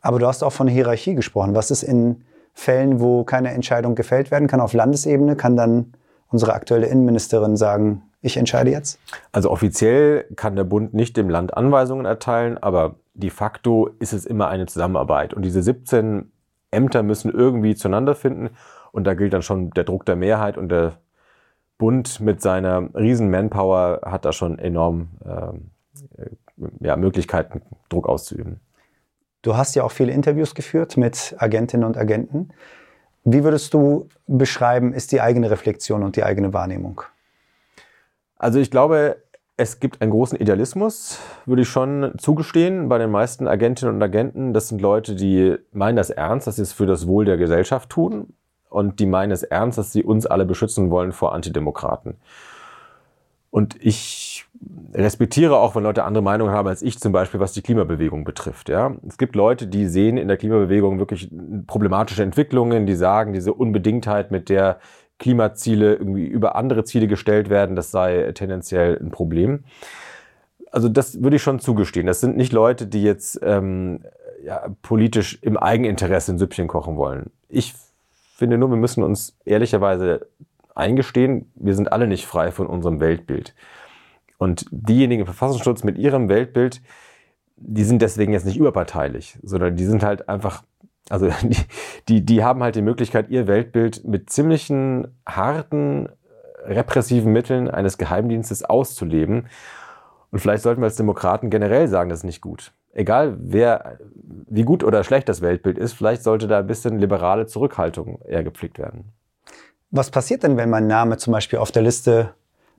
[0.00, 1.54] Aber du hast auch von Hierarchie gesprochen.
[1.54, 5.92] Was ist in Fällen, wo keine Entscheidung gefällt werden kann auf Landesebene, kann dann
[6.28, 8.98] unsere aktuelle Innenministerin sagen, ich entscheide jetzt?
[9.30, 14.26] Also offiziell kann der Bund nicht dem Land Anweisungen erteilen, aber de facto ist es
[14.26, 15.34] immer eine Zusammenarbeit.
[15.34, 16.32] Und diese 17
[16.70, 18.50] Ämter müssen irgendwie zueinander finden.
[18.92, 20.98] Und da gilt dann schon der Druck der Mehrheit und der
[21.78, 25.70] Bund mit seiner riesen Manpower hat da schon enorm ähm,
[26.16, 26.26] äh,
[26.80, 28.60] ja, Möglichkeiten, Druck auszuüben.
[29.42, 32.50] Du hast ja auch viele Interviews geführt mit Agentinnen und Agenten.
[33.24, 37.02] Wie würdest du beschreiben, ist die eigene Reflexion und die eigene Wahrnehmung?
[38.36, 39.22] Also ich glaube,
[39.56, 44.52] es gibt einen großen Idealismus, würde ich schon zugestehen, bei den meisten Agentinnen und Agenten.
[44.52, 47.90] Das sind Leute, die meinen das ernst, dass sie es für das Wohl der Gesellschaft
[47.90, 48.34] tun
[48.70, 52.16] und die meinen es ernst, dass sie uns alle beschützen wollen vor Antidemokraten.
[53.50, 54.44] Und ich
[54.92, 58.68] respektiere auch, wenn Leute andere Meinungen haben als ich, zum Beispiel was die Klimabewegung betrifft.
[58.68, 61.30] Ja, es gibt Leute, die sehen in der Klimabewegung wirklich
[61.66, 64.80] problematische Entwicklungen, die sagen, diese Unbedingtheit, mit der
[65.18, 69.64] Klimaziele irgendwie über andere Ziele gestellt werden, das sei tendenziell ein Problem.
[70.70, 72.06] Also das würde ich schon zugestehen.
[72.06, 74.00] Das sind nicht Leute, die jetzt ähm,
[74.44, 77.30] ja, politisch im Eigeninteresse ein Süppchen kochen wollen.
[77.48, 77.74] Ich
[78.38, 80.28] finde nur, wir müssen uns ehrlicherweise
[80.76, 83.54] eingestehen, wir sind alle nicht frei von unserem Weltbild.
[84.38, 86.80] Und diejenigen im Verfassungsschutz mit ihrem Weltbild,
[87.56, 90.62] die sind deswegen jetzt nicht überparteilich, sondern die sind halt einfach,
[91.10, 91.56] also die,
[92.08, 96.08] die, die haben halt die Möglichkeit, ihr Weltbild mit ziemlichen harten,
[96.64, 99.48] repressiven Mitteln eines Geheimdienstes auszuleben.
[100.30, 102.72] Und vielleicht sollten wir als Demokraten generell sagen, das ist nicht gut.
[102.98, 103.98] Egal wer,
[104.48, 108.42] wie gut oder schlecht das Weltbild ist, vielleicht sollte da ein bisschen liberale Zurückhaltung eher
[108.42, 109.12] gepflegt werden.
[109.92, 112.34] Was passiert denn, wenn mein Name zum Beispiel auf der Liste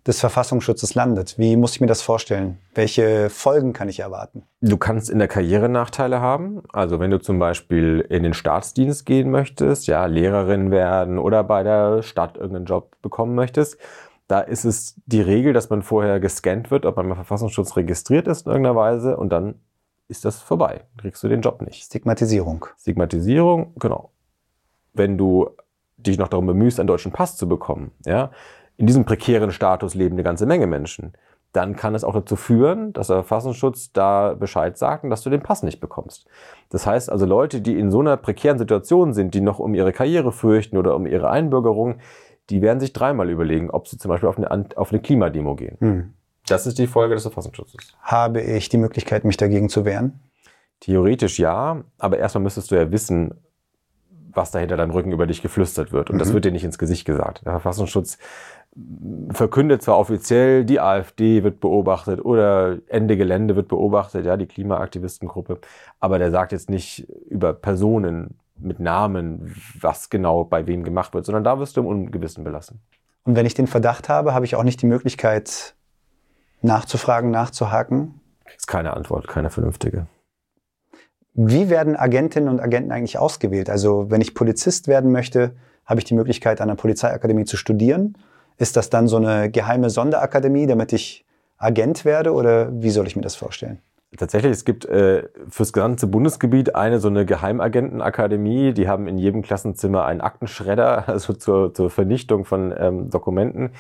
[0.05, 1.35] des Verfassungsschutzes landet?
[1.37, 2.57] Wie muss ich mir das vorstellen?
[2.75, 4.43] Welche Folgen kann ich erwarten?
[4.59, 6.63] Du kannst in der Karriere Nachteile haben.
[6.73, 11.63] Also wenn du zum Beispiel in den Staatsdienst gehen möchtest, ja, Lehrerin werden oder bei
[11.63, 13.77] der Stadt irgendeinen Job bekommen möchtest,
[14.27, 18.27] da ist es die Regel, dass man vorher gescannt wird, ob man beim Verfassungsschutz registriert
[18.27, 19.55] ist in irgendeiner Weise und dann
[20.09, 20.81] ist das vorbei.
[20.97, 21.83] Kriegst du den Job nicht.
[21.83, 22.65] Stigmatisierung.
[22.79, 24.11] Stigmatisierung, genau.
[24.93, 25.49] Wenn du
[25.97, 28.31] dich noch darum bemühst, einen deutschen Pass zu bekommen, ja,
[28.75, 31.13] in diesem prekären Status leben eine ganze Menge Menschen,
[31.51, 35.29] dann kann es auch dazu führen, dass der Verfassungsschutz da Bescheid sagt und dass du
[35.29, 36.27] den Pass nicht bekommst.
[36.69, 39.91] Das heißt also Leute, die in so einer prekären Situation sind, die noch um ihre
[39.91, 41.97] Karriere fürchten oder um ihre Einbürgerung,
[42.49, 45.77] die werden sich dreimal überlegen, ob sie zum Beispiel auf eine, auf eine Klimademo gehen.
[45.79, 46.13] Hm.
[46.51, 47.93] Das ist die Folge des Verfassungsschutzes.
[48.01, 50.19] Habe ich die Möglichkeit, mich dagegen zu wehren?
[50.79, 53.33] Theoretisch ja, aber erstmal müsstest du ja wissen,
[54.31, 56.09] was da hinter deinem Rücken über dich geflüstert wird.
[56.09, 56.19] Und mhm.
[56.19, 57.45] das wird dir nicht ins Gesicht gesagt.
[57.45, 58.17] Der Verfassungsschutz
[59.31, 65.59] verkündet zwar offiziell, die AfD wird beobachtet oder Ende Gelände wird beobachtet, ja, die Klimaaktivistengruppe,
[65.99, 71.25] aber der sagt jetzt nicht über Personen mit Namen, was genau bei wem gemacht wird,
[71.25, 72.81] sondern da wirst du im Ungewissen belassen.
[73.23, 75.75] Und wenn ich den Verdacht habe, habe ich auch nicht die Möglichkeit
[76.61, 78.19] nachzufragen, nachzuhaken?
[78.55, 80.07] Ist keine Antwort, keine vernünftige.
[81.33, 83.69] Wie werden Agentinnen und Agenten eigentlich ausgewählt?
[83.69, 88.17] Also wenn ich Polizist werden möchte, habe ich die Möglichkeit, an der Polizeiakademie zu studieren.
[88.57, 91.25] Ist das dann so eine geheime Sonderakademie, damit ich
[91.57, 93.79] Agent werde oder wie soll ich mir das vorstellen?
[94.17, 98.73] Tatsächlich, es gibt äh, fürs ganze Bundesgebiet eine so eine Geheimagentenakademie.
[98.73, 103.71] Die haben in jedem Klassenzimmer einen Aktenschredder, also zur, zur Vernichtung von ähm, Dokumenten.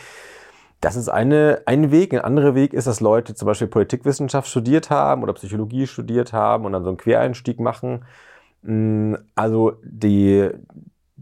[0.81, 2.13] Das ist eine, ein Weg.
[2.13, 6.65] Ein anderer Weg ist, dass Leute zum Beispiel Politikwissenschaft studiert haben oder Psychologie studiert haben
[6.65, 8.05] und dann so einen Quereinstieg machen.
[8.61, 10.49] Mm, also die,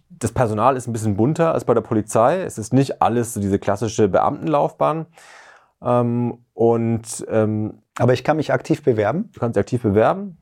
[0.10, 2.42] das Personal ist ein bisschen bunter als bei der Polizei.
[2.44, 5.08] Es ist nicht alles so diese klassische Beamtenlaufbahn.
[5.82, 9.30] Ähm, und, ähm, Aber ich kann mich aktiv bewerben?
[9.34, 10.38] Du kannst dich aktiv bewerben.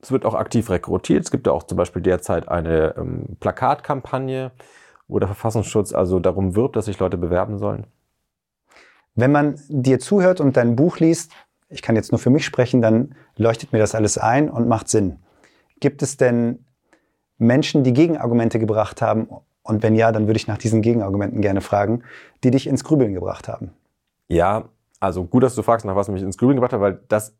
[0.00, 1.24] Es wird auch aktiv rekrutiert.
[1.24, 4.52] Es gibt ja auch zum Beispiel derzeit eine ähm, Plakatkampagne,
[5.08, 7.86] wo der Verfassungsschutz also darum wirbt, dass sich Leute bewerben sollen.
[9.20, 11.32] Wenn man dir zuhört und dein Buch liest,
[11.68, 14.88] ich kann jetzt nur für mich sprechen, dann leuchtet mir das alles ein und macht
[14.88, 15.18] Sinn.
[15.78, 16.64] Gibt es denn
[17.38, 19.28] Menschen, die Gegenargumente gebracht haben?
[19.62, 22.02] Und wenn ja, dann würde ich nach diesen Gegenargumenten gerne fragen,
[22.42, 23.72] die dich ins Grübeln gebracht haben.
[24.28, 27.36] Ja, also gut, dass du fragst, nach was mich ins Grübeln gebracht hat, weil das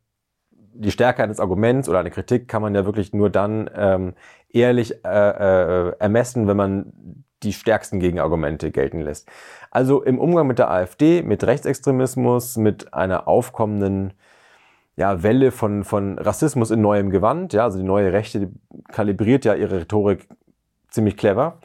[0.72, 4.14] die Stärke eines Arguments oder eine Kritik kann man ja wirklich nur dann ähm,
[4.50, 9.28] ehrlich äh, äh, ermessen, wenn man die stärksten Gegenargumente gelten lässt.
[9.70, 14.12] Also im Umgang mit der AfD, mit Rechtsextremismus, mit einer aufkommenden
[14.96, 18.50] ja, Welle von, von Rassismus in neuem Gewand, ja, also die neue Rechte
[18.88, 20.28] kalibriert ja ihre Rhetorik
[20.90, 21.58] ziemlich clever.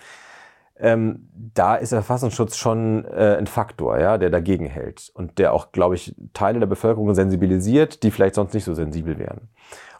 [0.78, 5.54] Ähm, da ist der Verfassungsschutz schon äh, ein Faktor, ja, der dagegen hält und der
[5.54, 9.50] auch, glaube ich, Teile der Bevölkerung sensibilisiert, die vielleicht sonst nicht so sensibel wären.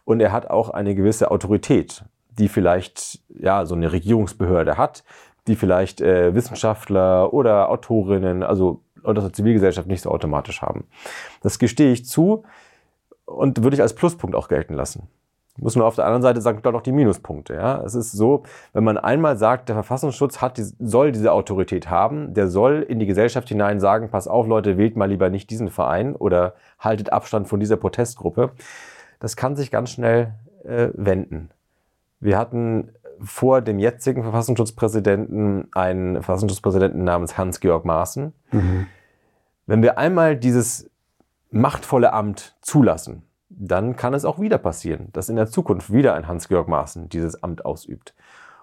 [0.04, 2.04] Und er hat auch eine gewisse Autorität,
[2.38, 5.02] die vielleicht ja so eine Regierungsbehörde hat,
[5.46, 10.84] die vielleicht äh, Wissenschaftler oder Autorinnen, also Leute aus der Zivilgesellschaft nicht so automatisch haben.
[11.42, 12.44] Das gestehe ich zu
[13.24, 15.08] und würde ich als Pluspunkt auch gelten lassen.
[15.58, 17.54] Muss man auf der anderen Seite sagen, dort auch die Minuspunkte.
[17.54, 17.82] Ja?
[17.82, 18.42] Es ist so,
[18.74, 23.06] wenn man einmal sagt, der Verfassungsschutz hat, soll diese Autorität haben, der soll in die
[23.06, 27.48] Gesellschaft hinein sagen, pass auf Leute, wählt mal lieber nicht diesen Verein oder haltet Abstand
[27.48, 28.50] von dieser Protestgruppe.
[29.18, 31.50] Das kann sich ganz schnell äh, wenden.
[32.20, 38.32] Wir hatten vor dem jetzigen Verfassungsschutzpräsidenten einen Verfassungsschutzpräsidenten namens Hans-Georg Maaßen.
[38.52, 38.86] Mhm.
[39.66, 40.90] Wenn wir einmal dieses
[41.50, 46.28] machtvolle Amt zulassen, dann kann es auch wieder passieren, dass in der Zukunft wieder ein
[46.28, 48.14] Hans-Georg Maaßen dieses Amt ausübt.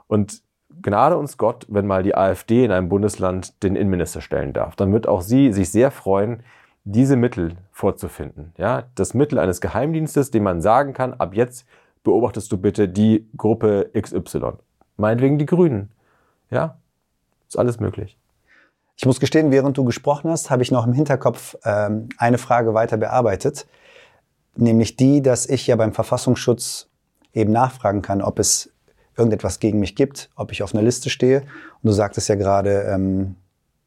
[0.07, 0.41] Und
[0.81, 4.75] Gnade uns Gott, wenn mal die AfD in einem Bundesland den Innenminister stellen darf.
[4.75, 6.41] Dann wird auch sie sich sehr freuen,
[6.83, 8.53] diese Mittel vorzufinden.
[8.57, 11.67] Ja, das Mittel eines Geheimdienstes, dem man sagen kann, ab jetzt
[12.03, 14.53] beobachtest du bitte die Gruppe XY.
[14.97, 15.91] Meinetwegen die Grünen.
[16.49, 16.77] Ja,
[17.47, 18.17] ist alles möglich.
[18.95, 22.73] Ich muss gestehen, während du gesprochen hast, habe ich noch im Hinterkopf ähm, eine Frage
[22.73, 23.65] weiter bearbeitet,
[24.55, 26.89] nämlich die, dass ich ja beim Verfassungsschutz
[27.33, 28.69] eben nachfragen kann, ob es
[29.17, 31.41] irgendetwas gegen mich gibt, ob ich auf einer Liste stehe.
[31.41, 33.35] Und du sagtest ja gerade, ähm,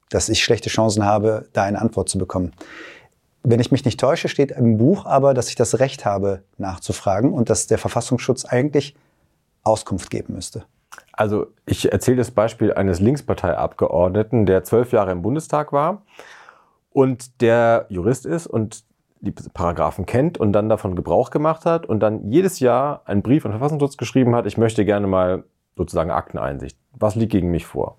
[0.08, 2.52] dass ich schlechte Chancen habe, da eine Antwort zu bekommen.
[3.48, 7.32] Wenn ich mich nicht täusche, steht im Buch aber, dass ich das Recht habe, nachzufragen
[7.32, 8.96] und dass der Verfassungsschutz eigentlich
[9.62, 10.64] Auskunft geben müsste.
[11.12, 16.02] Also ich erzähle das Beispiel eines Linksparteiabgeordneten, der zwölf Jahre im Bundestag war
[16.90, 18.82] und der Jurist ist und
[19.20, 23.44] die Paragraphen kennt und dann davon Gebrauch gemacht hat und dann jedes Jahr einen Brief
[23.44, 25.44] an den Verfassungsschutz geschrieben hat, ich möchte gerne mal
[25.76, 26.76] sozusagen Akteneinsicht.
[26.94, 27.96] Was liegt gegen mich vor?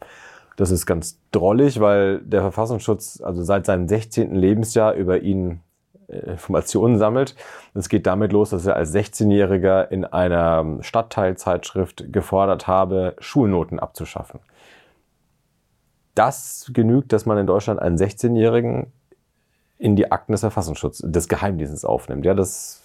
[0.58, 4.36] Das ist ganz drollig, weil der Verfassungsschutz also seit seinem 16.
[4.36, 5.62] Lebensjahr über ihn
[6.08, 7.36] äh, Informationen sammelt.
[7.76, 14.40] Es geht damit los, dass er als 16-Jähriger in einer Stadtteilzeitschrift gefordert habe, Schulnoten abzuschaffen.
[16.16, 18.92] Das genügt, dass man in Deutschland einen 16-Jährigen
[19.78, 22.26] in die Akten des Verfassungsschutzes, des Geheimdienstes aufnimmt.
[22.26, 22.82] Ja, das,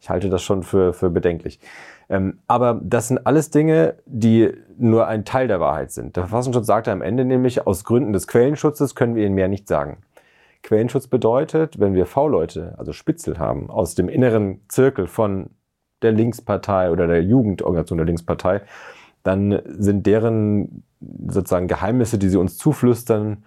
[0.00, 1.60] ich halte das schon für, für bedenklich.
[2.08, 6.16] Ähm, aber das sind alles Dinge, die nur ein Teil der Wahrheit sind.
[6.16, 9.68] Der Verfassungsschutz sagte am Ende nämlich, aus Gründen des Quellenschutzes können wir Ihnen mehr nicht
[9.68, 9.98] sagen.
[10.64, 15.50] Quellenschutz bedeutet, wenn wir V-Leute, also Spitzel haben, aus dem inneren Zirkel von
[16.02, 18.62] der Linkspartei oder der Jugendorganisation der Linkspartei,
[19.22, 20.82] dann sind deren
[21.28, 23.44] sozusagen Geheimnisse, die sie uns zuflüstern,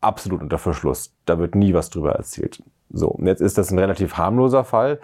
[0.00, 1.14] absolut unter Verschluss.
[1.24, 2.62] Da wird nie was drüber erzählt.
[2.90, 5.00] So, und jetzt ist das ein relativ harmloser Fall.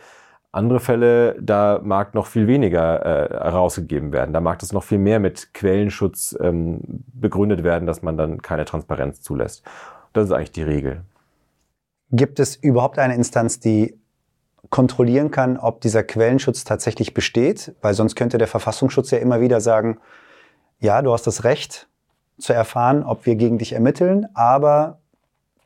[0.54, 4.34] Andere Fälle, da mag noch viel weniger äh, herausgegeben werden.
[4.34, 6.80] Da mag das noch viel mehr mit Quellenschutz ähm,
[7.14, 9.64] begründet werden, dass man dann keine Transparenz zulässt.
[10.12, 11.04] Das ist eigentlich die Regel.
[12.10, 13.98] Gibt es überhaupt eine Instanz, die
[14.68, 17.74] kontrollieren kann, ob dieser Quellenschutz tatsächlich besteht?
[17.80, 20.00] Weil sonst könnte der Verfassungsschutz ja immer wieder sagen,
[20.80, 21.88] ja, du hast das Recht
[22.38, 24.98] zu erfahren, ob wir gegen dich ermitteln, aber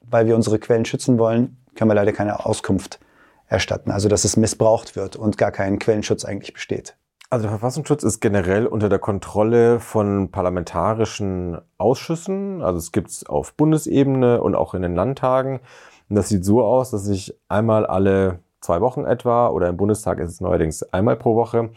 [0.03, 3.01] weil wir unsere Quellen schützen wollen, können wir leider keine Auskunft
[3.49, 3.91] erstatten.
[3.91, 6.97] Also dass es missbraucht wird und gar kein Quellenschutz eigentlich besteht.
[7.29, 12.63] Also der Verfassungsschutz ist generell unter der Kontrolle von parlamentarischen Ausschüssen.
[12.63, 15.61] Also es gibt es auf Bundesebene und auch in den Landtagen.
[16.09, 20.21] Und das sieht so aus, dass sich einmal alle zwei Wochen etwa oder im Bundestag
[20.21, 21.71] ist es neuerdings einmal pro Woche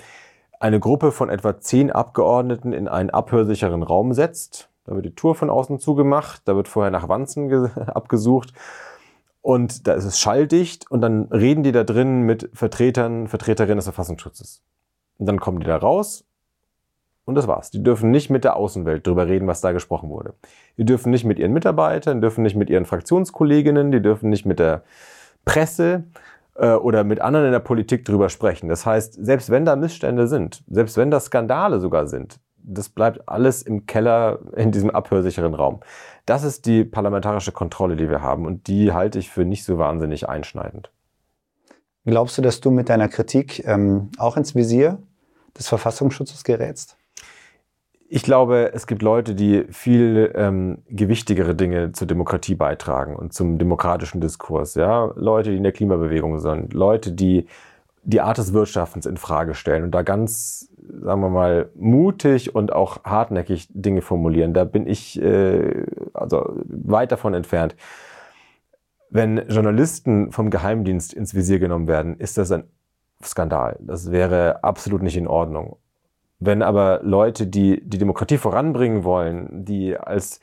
[0.60, 4.70] eine Gruppe von etwa zehn Abgeordneten in einen abhörsicheren Raum setzt.
[4.84, 8.54] Da wird die Tour von außen zugemacht, da wird vorher nach Wanzen abgesucht
[9.42, 13.86] und da ist es schalldicht und dann reden die da drin mit Vertretern, Vertreterinnen des
[13.86, 14.62] Verfassungsschutzes.
[15.18, 16.26] Und dann kommen die da raus
[17.26, 17.72] und das war's.
[17.72, 20.34] Die dürfen nicht mit der Außenwelt drüber reden, was da gesprochen wurde.
[20.78, 24.60] Die dürfen nicht mit ihren Mitarbeitern, dürfen nicht mit ihren Fraktionskolleginnen, die dürfen nicht mit
[24.60, 24.84] der
[25.46, 26.04] Presse
[26.56, 28.68] äh, oder mit anderen in der Politik drüber sprechen.
[28.68, 33.28] Das heißt, selbst wenn da Missstände sind, selbst wenn da Skandale sogar sind, das bleibt
[33.28, 35.80] alles im Keller in diesem abhörsicheren Raum.
[36.26, 39.78] Das ist die parlamentarische Kontrolle, die wir haben und die halte ich für nicht so
[39.78, 40.92] wahnsinnig einschneidend.
[42.06, 45.00] Glaubst du, dass du mit deiner Kritik ähm, auch ins Visier
[45.58, 46.98] des Verfassungsschutzes gerätst?
[48.12, 53.60] Ich glaube, es gibt Leute, die viel ähm, gewichtigere Dinge zur Demokratie beitragen und zum
[53.60, 54.74] demokratischen Diskurs.
[54.74, 57.46] Ja, Leute, die in der Klimabewegung sind, Leute, die
[58.02, 60.69] die Art des Wirtschaftens in Frage stellen und da ganz,
[61.02, 64.54] sagen wir mal, mutig und auch hartnäckig Dinge formulieren.
[64.54, 67.76] Da bin ich äh, also weit davon entfernt.
[69.10, 72.64] Wenn Journalisten vom Geheimdienst ins Visier genommen werden, ist das ein
[73.24, 73.78] Skandal.
[73.82, 75.78] Das wäre absolut nicht in Ordnung.
[76.40, 80.40] Wenn aber Leute, die die Demokratie voranbringen wollen, die als,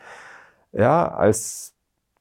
[0.73, 1.75] ja, als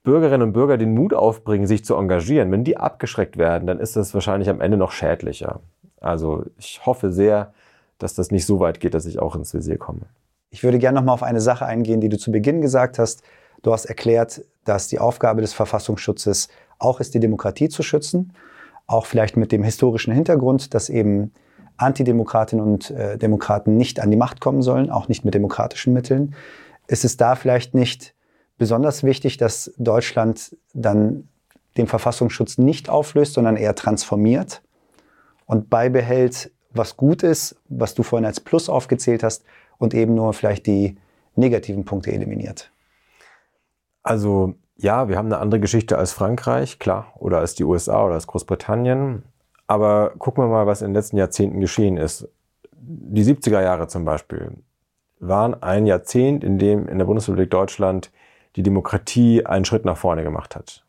[0.03, 3.95] Bürgerinnen und Bürger den Mut aufbringen, sich zu engagieren, wenn die abgeschreckt werden, dann ist
[3.95, 5.59] das wahrscheinlich am Ende noch schädlicher.
[5.99, 7.53] Also ich hoffe sehr,
[7.97, 10.01] dass das nicht so weit geht, dass ich auch ins Visier komme.
[10.49, 13.23] Ich würde gerne noch mal auf eine Sache eingehen, die du zu Beginn gesagt hast.
[13.61, 18.33] Du hast erklärt, dass die Aufgabe des Verfassungsschutzes auch ist, die Demokratie zu schützen.
[18.87, 21.33] Auch vielleicht mit dem historischen Hintergrund, dass eben
[21.77, 26.35] Antidemokratinnen und äh, Demokraten nicht an die Macht kommen sollen, auch nicht mit demokratischen Mitteln.
[26.87, 28.13] Ist es da vielleicht nicht
[28.57, 31.27] besonders wichtig, dass Deutschland dann
[31.77, 34.61] den Verfassungsschutz nicht auflöst, sondern eher transformiert
[35.45, 39.43] und beibehält, was gut ist, was du vorhin als Plus aufgezählt hast
[39.77, 40.97] und eben nur vielleicht die
[41.35, 42.71] negativen Punkte eliminiert?
[44.03, 48.15] Also ja, wir haben eine andere Geschichte als Frankreich, klar, oder als die USA oder
[48.15, 49.23] als Großbritannien.
[49.67, 52.27] Aber gucken wir mal, was in den letzten Jahrzehnten geschehen ist.
[52.71, 54.51] Die 70er Jahre zum Beispiel
[55.19, 58.11] waren ein Jahrzehnt, in dem in der Bundesrepublik Deutschland
[58.55, 60.84] die Demokratie einen Schritt nach vorne gemacht hat.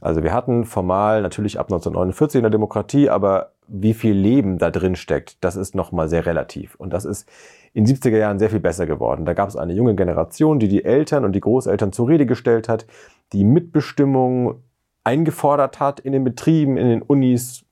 [0.00, 4.96] Also wir hatten formal natürlich ab 1949 eine Demokratie, aber wie viel Leben da drin
[4.96, 6.74] steckt, das ist nochmal sehr relativ.
[6.76, 7.28] Und das ist
[7.74, 9.24] in 70er Jahren sehr viel besser geworden.
[9.24, 12.68] Da gab es eine junge Generation, die die Eltern und die Großeltern zur Rede gestellt
[12.68, 12.86] hat,
[13.32, 14.62] die Mitbestimmung
[15.04, 17.64] eingefordert hat in den Betrieben, in den Unis,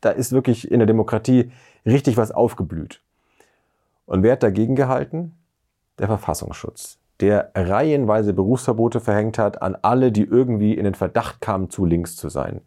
[0.00, 1.50] da ist wirklich in der Demokratie
[1.84, 3.02] richtig was aufgeblüht.
[4.06, 5.34] Und wer hat dagegen gehalten?
[5.98, 11.70] Der Verfassungsschutz, der reihenweise Berufsverbote verhängt hat an alle, die irgendwie in den Verdacht kamen,
[11.70, 12.60] zu links zu sein.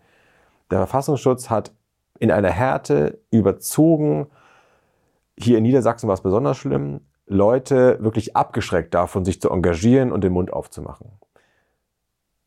[0.69, 1.71] Der Verfassungsschutz hat
[2.19, 4.27] in einer Härte überzogen,
[5.37, 10.23] hier in Niedersachsen war es besonders schlimm, Leute wirklich abgeschreckt davon, sich zu engagieren und
[10.23, 11.07] den Mund aufzumachen.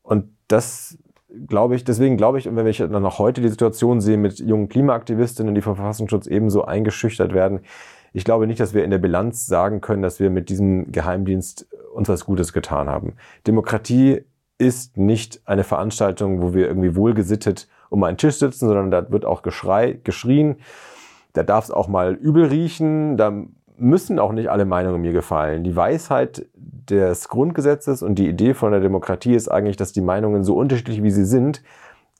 [0.03, 0.97] Und das
[1.47, 4.39] glaube ich, deswegen glaube ich, und wenn ich dann noch heute die Situation sehe mit
[4.39, 7.61] jungen Klimaaktivistinnen, die vom Verfassungsschutz ebenso eingeschüchtert werden,
[8.15, 11.67] ich glaube nicht, dass wir in der Bilanz sagen können, dass wir mit diesem Geheimdienst
[11.93, 13.15] uns was Gutes getan haben.
[13.45, 14.21] Demokratie
[14.57, 19.25] ist nicht eine Veranstaltung, wo wir irgendwie wohlgesittet um einen Tisch sitzen, sondern da wird
[19.25, 20.55] auch Geschrei, geschrien.
[21.33, 23.17] Da darf es auch mal übel riechen.
[23.17, 23.33] Da
[23.75, 25.65] müssen auch nicht alle Meinungen mir gefallen.
[25.65, 30.45] Die Weisheit des Grundgesetzes und die Idee von der Demokratie ist eigentlich, dass die Meinungen
[30.45, 31.63] so unterschiedlich wie sie sind,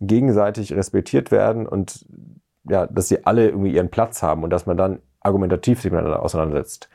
[0.01, 2.05] gegenseitig respektiert werden und
[2.65, 6.21] ja, dass sie alle irgendwie ihren Platz haben und dass man dann argumentativ sich miteinander
[6.21, 6.89] auseinandersetzt.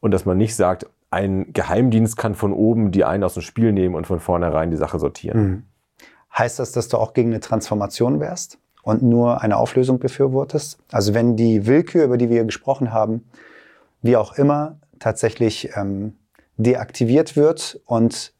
[0.00, 3.72] Und dass man nicht sagt, ein Geheimdienst kann von oben die einen aus dem Spiel
[3.72, 5.40] nehmen und von vornherein die Sache sortieren.
[5.40, 5.62] Mhm.
[6.36, 10.78] Heißt das, dass du auch gegen eine Transformation wärst und nur eine Auflösung befürwortest?
[10.92, 13.24] Also wenn die Willkür, über die wir gesprochen haben,
[14.02, 16.16] wie auch immer, tatsächlich ähm,
[16.56, 18.34] deaktiviert wird und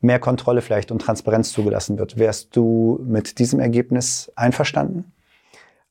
[0.00, 2.18] mehr Kontrolle vielleicht und Transparenz zugelassen wird.
[2.18, 5.12] Wärst du mit diesem Ergebnis einverstanden?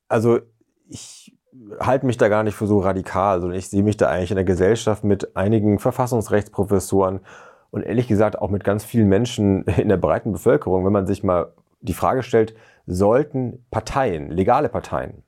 [0.08, 0.40] Also
[0.88, 1.35] ich
[1.80, 4.38] halte mich da gar nicht für so radikal, sondern ich sehe mich da eigentlich in
[4.38, 7.22] der Gesellschaft mit einigen Verfassungsrechtsprofessoren
[7.72, 11.24] und ehrlich gesagt auch mit ganz vielen Menschen in der breiten Bevölkerung, wenn man sich
[11.24, 12.56] mal die Frage stellt,
[12.88, 15.24] sollten Parteien, legale Parteien,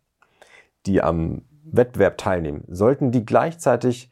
[0.86, 4.12] die am Wettbewerb teilnehmen, sollten die gleichzeitig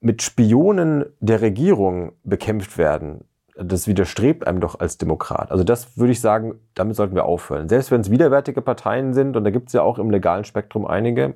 [0.00, 3.24] mit Spionen der Regierung bekämpft werden,
[3.56, 5.50] das widerstrebt einem doch als Demokrat.
[5.50, 7.68] Also das würde ich sagen, damit sollten wir aufhören.
[7.68, 10.86] Selbst wenn es widerwärtige Parteien sind, und da gibt es ja auch im legalen Spektrum
[10.86, 11.34] einige,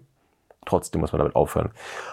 [0.66, 1.70] trotzdem muss man damit aufhören.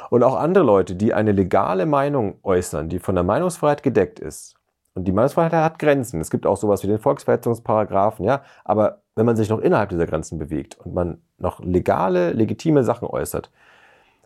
[0.09, 4.55] Und auch andere Leute, die eine legale Meinung äußern, die von der Meinungsfreiheit gedeckt ist.
[4.93, 6.21] Und die Meinungsfreiheit hat Grenzen.
[6.21, 8.43] Es gibt auch sowas wie den Volksverhetzungsparagraphen, ja.
[8.63, 13.07] Aber wenn man sich noch innerhalb dieser Grenzen bewegt und man noch legale, legitime Sachen
[13.07, 13.51] äußert,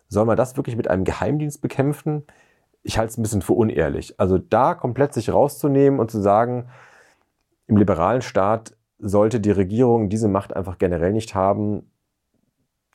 [0.09, 2.23] soll man das wirklich mit einem Geheimdienst bekämpfen?
[2.83, 4.19] Ich halte es ein bisschen für unehrlich.
[4.19, 6.69] Also da komplett sich rauszunehmen und zu sagen,
[7.67, 11.89] im liberalen Staat sollte die Regierung diese Macht einfach generell nicht haben,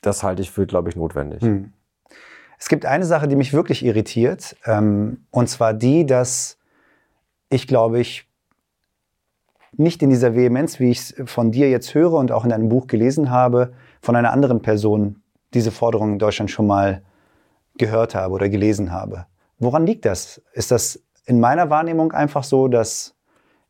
[0.03, 1.43] das halte ich für, glaube ich, notwendig.
[1.43, 1.73] Hm.
[2.59, 6.59] Es gibt eine Sache, die mich wirklich irritiert, ähm, und zwar die, dass
[7.51, 8.29] ich, glaube ich,
[9.77, 12.69] nicht in dieser Vehemenz, wie ich es von dir jetzt höre und auch in deinem
[12.69, 15.23] Buch gelesen habe, von einer anderen Person
[15.53, 17.03] diese Forderung in Deutschland schon mal
[17.77, 19.27] gehört habe oder gelesen habe.
[19.59, 20.43] Woran liegt das?
[20.53, 23.15] Ist das in meiner Wahrnehmung einfach so, dass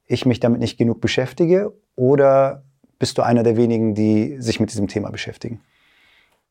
[0.07, 2.65] ich mich damit nicht genug beschäftige oder
[2.99, 5.61] bist du einer der wenigen, die sich mit diesem Thema beschäftigen?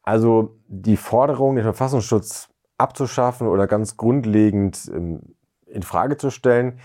[0.02, 5.22] Also die Forderung, den Verfassungsschutz abzuschaffen oder ganz grundlegend ähm,
[5.66, 6.80] in Frage zu stellen,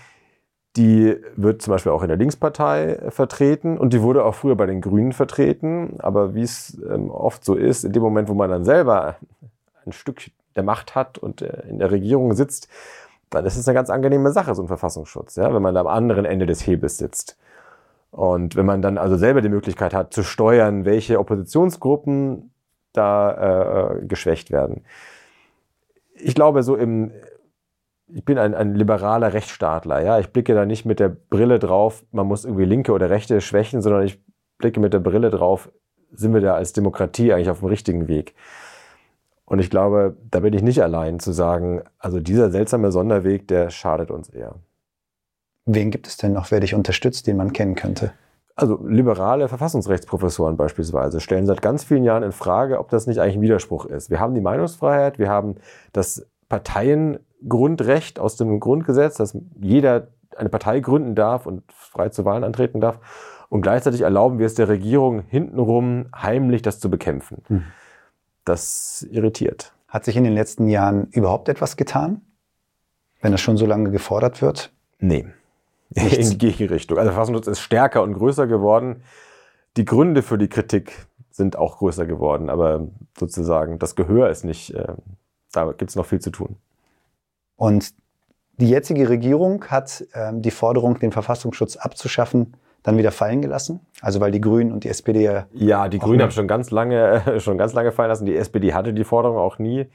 [0.75, 4.65] die wird zum Beispiel auch in der Linkspartei vertreten und die wurde auch früher bei
[4.65, 5.99] den Grünen vertreten.
[5.99, 9.17] Aber wie es ähm, oft so ist, in dem Moment, wo man dann selber
[9.85, 10.21] ein Stück
[10.55, 12.67] der Macht hat und äh, in der Regierung sitzt,
[13.29, 16.25] dann ist es eine ganz angenehme Sache, so ein Verfassungsschutz, ja, wenn man am anderen
[16.25, 17.37] Ende des Hebels sitzt.
[18.11, 22.51] Und wenn man dann also selber die Möglichkeit hat zu steuern, welche Oppositionsgruppen
[22.93, 24.83] da äh, geschwächt werden.
[26.15, 27.11] Ich glaube, so im,
[28.07, 30.19] ich bin ein, ein liberaler Rechtsstaatler, ja.
[30.19, 33.81] Ich blicke da nicht mit der Brille drauf, man muss irgendwie Linke oder Rechte schwächen,
[33.81, 34.19] sondern ich
[34.57, 35.69] blicke mit der Brille drauf,
[36.11, 38.33] sind wir da als Demokratie eigentlich auf dem richtigen Weg.
[39.49, 43.71] Und ich glaube, da bin ich nicht allein zu sagen, also dieser seltsame Sonderweg, der
[43.71, 44.55] schadet uns eher.
[45.65, 48.13] Wen gibt es denn noch, wer dich unterstützt, den man kennen könnte?
[48.55, 53.37] Also liberale Verfassungsrechtsprofessoren beispielsweise stellen seit ganz vielen Jahren in Frage, ob das nicht eigentlich
[53.37, 54.11] ein Widerspruch ist.
[54.11, 55.55] Wir haben die Meinungsfreiheit, wir haben
[55.93, 62.43] das Parteiengrundrecht aus dem Grundgesetz, dass jeder eine Partei gründen darf und frei zu Wahlen
[62.43, 62.99] antreten darf.
[63.49, 67.41] Und gleichzeitig erlauben wir es der Regierung hintenrum heimlich das zu bekämpfen.
[67.47, 67.63] Hm.
[68.49, 69.73] Das irritiert.
[69.87, 72.21] Hat sich in den letzten Jahren überhaupt etwas getan,
[73.21, 74.73] wenn das schon so lange gefordert wird?
[74.97, 75.27] Nee.
[75.91, 76.17] Nichts.
[76.17, 76.97] in die Gegenrichtung.
[76.97, 79.03] Also Verfassungsschutz ist stärker und größer geworden.
[79.77, 82.87] Die Gründe für die Kritik sind auch größer geworden, aber
[83.19, 84.95] sozusagen das Gehör ist nicht, äh,
[85.51, 86.55] da gibt es noch viel zu tun.
[87.55, 87.93] Und
[88.57, 93.81] die jetzige Regierung hat ähm, die Forderung, den Verfassungsschutz abzuschaffen, dann wieder fallen gelassen?
[94.01, 95.47] Also weil die Grünen und die SPD ja.
[95.53, 98.25] Ja, die Grünen haben schon ganz lange, schon ganz lange fallen lassen.
[98.25, 99.87] Die SPD hatte die Forderung auch nie.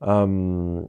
[0.00, 0.88] Ähm,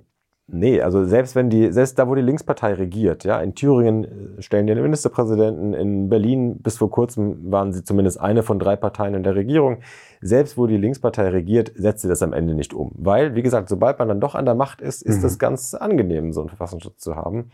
[0.49, 4.41] Nee, also selbst wenn die, selbst da, wo die Linkspartei regiert, ja, in Thüringen äh,
[4.41, 8.77] stellen die einen Ministerpräsidenten, in Berlin bis vor kurzem waren sie zumindest eine von drei
[8.77, 9.79] Parteien in der Regierung.
[10.21, 12.93] Selbst wo die Linkspartei regiert, setzt sie das am Ende nicht um.
[12.95, 15.39] Weil, wie gesagt, sobald man dann doch an der Macht ist, ist es mhm.
[15.39, 17.51] ganz angenehm, so einen Verfassungsschutz zu haben.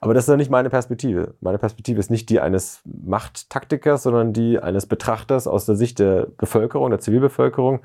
[0.00, 1.34] Aber das ist ja nicht meine Perspektive.
[1.40, 6.26] Meine Perspektive ist nicht die eines Machttaktikers, sondern die eines Betrachters aus der Sicht der
[6.38, 7.80] Bevölkerung, der Zivilbevölkerung.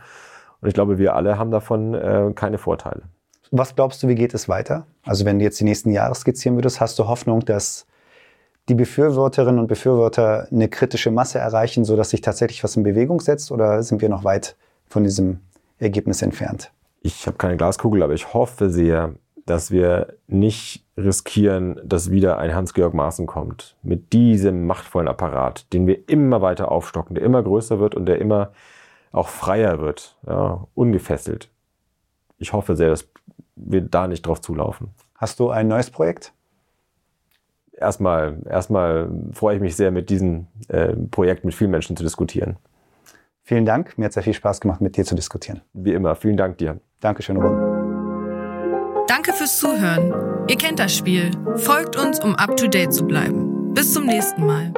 [0.62, 3.04] Und ich glaube, wir alle haben davon äh, keine Vorteile.
[3.52, 4.86] Was glaubst du, wie geht es weiter?
[5.04, 7.86] Also wenn du jetzt die nächsten Jahre skizzieren würdest, hast du Hoffnung, dass
[8.70, 13.52] die Befürworterinnen und Befürworter eine kritische Masse erreichen, sodass sich tatsächlich was in Bewegung setzt?
[13.52, 14.56] Oder sind wir noch weit
[14.88, 15.40] von diesem
[15.80, 16.72] Ergebnis entfernt?
[17.02, 19.14] Ich habe keine Glaskugel, aber ich hoffe sehr,
[19.46, 23.76] dass wir nicht riskieren, dass wieder ein Hans-Georg Maaßen kommt.
[23.84, 28.20] Mit diesem machtvollen Apparat, den wir immer weiter aufstocken, der immer größer wird und der
[28.20, 28.52] immer
[29.12, 31.50] auch freier wird, ja, ungefesselt.
[32.38, 33.08] Ich hoffe sehr, dass
[33.56, 34.90] wir da nicht drauf zulaufen.
[35.16, 36.34] Hast du ein neues Projekt?
[37.72, 42.58] Erstmal, erstmal freue ich mich sehr, mit diesem äh, Projekt mit vielen Menschen zu diskutieren.
[43.44, 43.98] Vielen Dank.
[43.98, 45.62] Mir hat sehr viel Spaß gemacht, mit dir zu diskutieren.
[45.74, 46.16] Wie immer.
[46.16, 46.80] Vielen Dank dir.
[47.00, 47.75] Dankeschön, Ron.
[49.08, 50.12] Danke fürs Zuhören.
[50.48, 51.32] Ihr kennt das Spiel.
[51.58, 53.74] Folgt uns, um up to date zu bleiben.
[53.74, 54.74] Bis zum nächsten Mal.